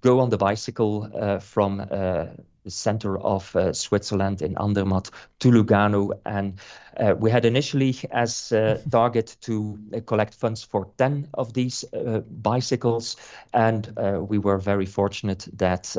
go 0.00 0.18
on 0.20 0.30
the 0.30 0.36
bicycle 0.36 1.08
uh, 1.14 1.38
from 1.38 1.80
uh, 1.80 2.26
the 2.64 2.70
center 2.70 3.18
of 3.18 3.54
uh, 3.56 3.72
Switzerland 3.72 4.42
in 4.42 4.56
Andermatt 4.56 5.10
to 5.38 5.50
Lugano. 5.50 6.12
And 6.26 6.60
uh, 6.98 7.14
we 7.18 7.30
had 7.30 7.44
initially 7.44 7.94
as 8.10 8.52
uh, 8.52 8.80
target 8.90 9.36
to 9.42 9.78
uh, 9.94 10.00
collect 10.00 10.34
funds 10.34 10.62
for 10.62 10.90
10 10.98 11.28
of 11.34 11.52
these 11.52 11.84
uh, 11.94 12.20
bicycles. 12.42 13.16
And 13.54 13.92
uh, 13.96 14.20
we 14.20 14.38
were 14.38 14.58
very 14.58 14.86
fortunate 14.86 15.48
that 15.54 15.96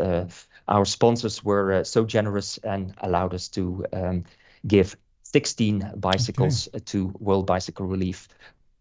our 0.67 0.85
sponsors 0.85 1.43
were 1.43 1.83
so 1.83 2.05
generous 2.05 2.59
and 2.59 2.93
allowed 3.01 3.33
us 3.33 3.47
to 3.49 3.83
um, 3.91 4.23
give 4.67 4.95
16 5.33 5.93
bicycles 5.97 6.67
okay. 6.69 6.79
to 6.85 7.13
World 7.19 7.45
Bicycle 7.45 7.85
Relief. 7.85 8.27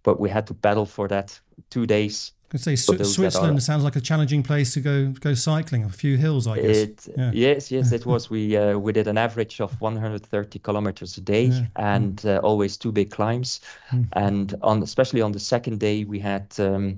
But 0.03 0.21
we 0.21 0.31
had 0.31 0.47
to 0.47 0.55
pedal 0.55 0.87
for 0.87 1.09
that 1.09 1.39
two 1.71 1.87
days 1.87 2.33
I 2.49 2.53
could 2.53 2.61
say 2.63 2.77
Switzerland 2.77 3.63
sounds 3.63 3.85
like 3.85 3.97
a 3.97 4.01
challenging 4.01 4.43
place 4.43 4.73
to 4.73 4.81
go 4.81 5.09
go 5.21 5.35
cycling. 5.35 5.85
A 5.85 5.91
few 5.91 6.17
hills, 6.17 6.47
I 6.47 6.57
guess. 6.57 6.77
It, 6.77 7.09
yeah. 7.15 7.31
Yes, 7.35 7.71
yes, 7.71 7.93
it 7.93 8.07
was. 8.13 8.31
We 8.31 8.57
uh, 8.57 8.79
we 8.79 8.95
did 8.95 9.07
an 9.07 9.19
average 9.19 9.61
of 9.61 9.79
130 9.83 10.59
kilometers 10.61 11.19
a 11.19 11.21
day, 11.21 11.45
yeah. 11.45 11.67
and 11.77 12.17
mm. 12.17 12.37
uh, 12.37 12.39
always 12.39 12.79
two 12.79 12.91
big 12.91 13.11
climbs. 13.11 13.61
Mm. 13.91 14.09
And 14.15 14.55
on 14.63 14.83
especially 14.83 15.21
on 15.21 15.33
the 15.33 15.41
second 15.41 15.79
day, 15.79 16.05
we 16.05 16.19
had 16.19 16.47
um, 16.59 16.97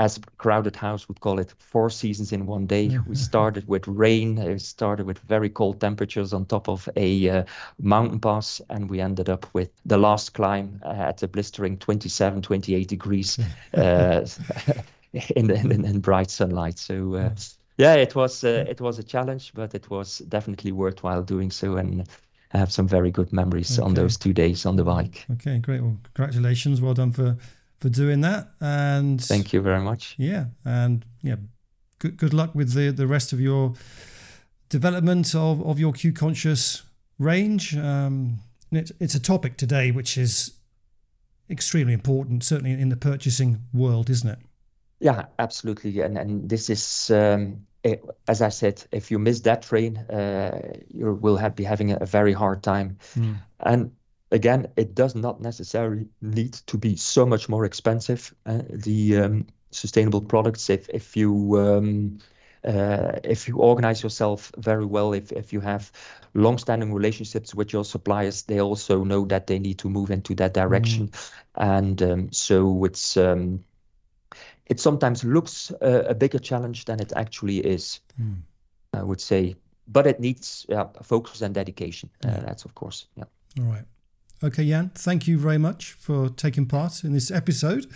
as 0.00 0.18
Crowded 0.38 0.76
House 0.76 1.06
would 1.08 1.20
call 1.20 1.38
it, 1.38 1.52
four 1.58 1.90
seasons 1.90 2.32
in 2.32 2.46
one 2.46 2.64
day. 2.64 2.98
We 3.06 3.14
started 3.16 3.68
with 3.68 3.86
rain, 3.86 4.36
we 4.36 4.58
started 4.58 5.04
with 5.04 5.18
very 5.18 5.50
cold 5.50 5.78
temperatures 5.78 6.32
on 6.32 6.46
top 6.46 6.70
of 6.70 6.88
a 6.96 7.28
uh, 7.28 7.44
mountain 7.78 8.18
pass, 8.18 8.62
and 8.70 8.88
we 8.88 9.02
ended 9.02 9.28
up 9.28 9.46
with 9.52 9.68
the 9.84 9.98
last 9.98 10.32
climb 10.32 10.80
uh, 10.86 11.10
at 11.10 11.22
a 11.22 11.28
blistering 11.28 11.76
27, 11.76 12.40
28 12.40 12.88
degrees 12.88 13.38
uh, 13.74 14.26
in, 15.36 15.50
in, 15.50 15.84
in, 15.84 16.00
bright 16.00 16.30
sunlight. 16.30 16.78
So, 16.78 17.16
uh, 17.16 17.34
yeah, 17.76 17.94
it 17.94 18.14
was 18.14 18.42
uh, 18.42 18.64
it 18.66 18.80
was 18.80 18.98
a 18.98 19.02
challenge, 19.02 19.52
but 19.54 19.74
it 19.74 19.90
was 19.90 20.18
definitely 20.30 20.72
worthwhile 20.72 21.22
doing 21.22 21.50
so, 21.50 21.76
and 21.76 22.08
I 22.54 22.58
have 22.58 22.72
some 22.72 22.88
very 22.88 23.10
good 23.10 23.34
memories 23.34 23.78
okay. 23.78 23.84
on 23.84 23.92
those 23.92 24.16
two 24.16 24.32
days 24.32 24.64
on 24.64 24.76
the 24.76 24.84
bike. 24.84 25.26
Okay, 25.32 25.58
great. 25.58 25.82
Well, 25.82 25.98
congratulations. 26.14 26.80
Well 26.80 26.94
done 26.94 27.12
for 27.12 27.36
for 27.80 27.88
doing 27.88 28.20
that. 28.20 28.50
And 28.60 29.22
thank 29.22 29.52
you 29.52 29.60
very 29.60 29.80
much. 29.80 30.14
Yeah, 30.18 30.46
and 30.64 31.04
yeah, 31.22 31.36
good 31.98 32.16
good 32.16 32.34
luck 32.34 32.54
with 32.54 32.74
the 32.74 32.90
the 32.90 33.06
rest 33.06 33.32
of 33.32 33.40
your 33.40 33.74
development 34.68 35.34
of 35.34 35.60
of 35.62 35.78
your 35.78 35.92
Q 35.92 36.12
conscious 36.12 36.82
range. 37.18 37.76
Um, 37.76 38.40
it, 38.70 38.92
it's 39.00 39.14
a 39.14 39.20
topic 39.20 39.56
today 39.56 39.90
which 39.90 40.16
is 40.16 40.52
extremely 41.48 41.92
important, 41.92 42.44
certainly 42.44 42.72
in 42.72 42.88
the 42.88 42.96
purchasing 42.96 43.62
world, 43.72 44.08
isn't 44.08 44.28
it? 44.28 44.38
Yeah, 45.00 45.26
absolutely. 45.38 46.00
And 46.00 46.16
and 46.18 46.48
this 46.48 46.70
is, 46.70 47.10
um, 47.10 47.66
it, 47.82 48.04
as 48.28 48.42
I 48.42 48.50
said, 48.50 48.84
if 48.92 49.10
you 49.10 49.18
miss 49.18 49.40
that 49.40 49.62
train, 49.62 49.96
uh, 49.96 50.76
you 50.88 51.14
will 51.14 51.36
have, 51.36 51.56
be 51.56 51.64
having 51.64 51.92
a, 51.92 52.06
very 52.06 52.32
hard 52.32 52.62
time. 52.62 52.98
Mm. 53.16 53.36
And 53.60 53.92
again, 54.30 54.68
it 54.76 54.94
does 54.94 55.14
not 55.14 55.40
necessarily 55.40 56.08
need 56.20 56.54
to 56.66 56.78
be 56.78 56.96
so 56.96 57.26
much 57.26 57.48
more 57.48 57.64
expensive. 57.64 58.34
Uh, 58.46 58.62
the 58.68 59.16
um, 59.18 59.46
sustainable 59.70 60.20
products, 60.20 60.70
if 60.70 60.88
if 60.88 61.16
you 61.16 61.58
um, 61.58 62.18
uh, 62.64 63.18
if 63.24 63.48
you 63.48 63.56
organize 63.56 64.02
yourself 64.02 64.52
very 64.56 64.84
well, 64.84 65.12
if 65.12 65.32
if 65.32 65.52
you 65.52 65.60
have 65.60 65.90
long-standing 66.34 66.92
relationships 66.92 67.54
with 67.54 67.72
your 67.72 67.84
suppliers, 67.84 68.42
they 68.42 68.60
also 68.60 69.04
know 69.04 69.24
that 69.26 69.46
they 69.46 69.58
need 69.58 69.78
to 69.78 69.88
move 69.88 70.10
into 70.10 70.34
that 70.34 70.54
direction, 70.54 71.08
mm. 71.08 71.30
and 71.56 72.02
um, 72.02 72.32
so 72.32 72.84
it's 72.84 73.16
um, 73.16 73.64
it 74.66 74.78
sometimes 74.80 75.24
looks 75.24 75.72
uh, 75.82 76.04
a 76.08 76.14
bigger 76.14 76.38
challenge 76.38 76.84
than 76.84 77.00
it 77.00 77.12
actually 77.16 77.58
is. 77.58 78.00
Mm. 78.20 78.42
I 78.92 79.02
would 79.04 79.20
say, 79.20 79.54
but 79.86 80.06
it 80.06 80.18
needs 80.20 80.66
yeah, 80.68 80.88
focus 81.02 81.42
and 81.42 81.54
dedication. 81.54 82.10
Uh. 82.24 82.40
That's 82.40 82.64
of 82.64 82.74
course, 82.74 83.06
yeah. 83.16 83.24
All 83.58 83.66
right. 83.66 83.84
Okay, 84.42 84.66
Jan, 84.66 84.90
thank 84.94 85.28
you 85.28 85.38
very 85.38 85.58
much 85.58 85.92
for 85.92 86.30
taking 86.30 86.64
part 86.64 87.04
in 87.04 87.12
this 87.12 87.30
episode 87.30 87.86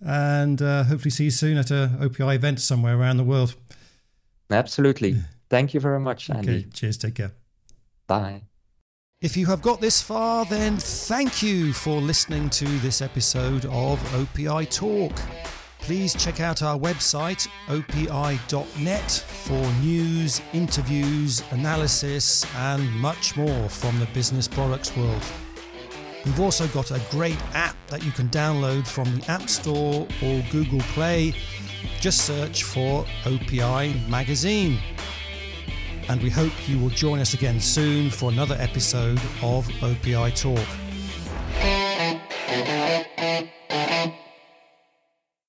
and 0.00 0.60
uh, 0.62 0.84
hopefully 0.84 1.10
see 1.10 1.24
you 1.24 1.30
soon 1.30 1.58
at 1.58 1.70
a 1.70 1.90
OPI 2.00 2.34
event 2.34 2.60
somewhere 2.60 2.98
around 2.98 3.18
the 3.18 3.24
world. 3.24 3.54
Absolutely. 4.50 5.16
Thank 5.50 5.74
you 5.74 5.80
very 5.80 6.00
much, 6.00 6.30
Andy. 6.30 6.50
Okay, 6.50 6.66
cheers. 6.72 6.96
Take 6.96 7.16
care. 7.16 7.32
Bye. 8.06 8.42
If 9.20 9.36
you 9.36 9.46
have 9.46 9.62
got 9.62 9.80
this 9.80 10.02
far, 10.02 10.44
then 10.46 10.78
thank 10.78 11.42
you 11.42 11.72
for 11.72 12.00
listening 12.00 12.50
to 12.50 12.64
this 12.78 13.00
episode 13.00 13.66
of 13.66 14.00
OPI 14.14 14.68
Talk. 14.70 15.12
Please 15.78 16.14
check 16.14 16.40
out 16.40 16.62
our 16.62 16.78
website, 16.78 17.46
opi.net, 17.66 19.10
for 19.10 19.72
news, 19.84 20.40
interviews, 20.52 21.42
analysis, 21.50 22.46
and 22.56 22.90
much 22.92 23.36
more 23.36 23.68
from 23.68 23.98
the 24.00 24.06
business 24.06 24.48
products 24.48 24.96
world. 24.96 25.22
We've 26.24 26.40
also 26.40 26.68
got 26.68 26.92
a 26.92 27.00
great 27.10 27.38
app 27.52 27.76
that 27.88 28.04
you 28.04 28.12
can 28.12 28.28
download 28.28 28.86
from 28.86 29.18
the 29.18 29.30
App 29.30 29.48
Store 29.48 30.06
or 30.22 30.44
Google 30.52 30.80
Play. 30.94 31.34
Just 32.00 32.26
search 32.26 32.62
for 32.62 33.04
OPI 33.24 34.08
Magazine. 34.08 34.78
And 36.08 36.22
we 36.22 36.30
hope 36.30 36.52
you 36.68 36.78
will 36.78 36.90
join 36.90 37.18
us 37.18 37.34
again 37.34 37.60
soon 37.60 38.08
for 38.10 38.30
another 38.30 38.56
episode 38.58 39.18
of 39.42 39.66
OPI 39.80 40.34
Talk. 40.40 40.91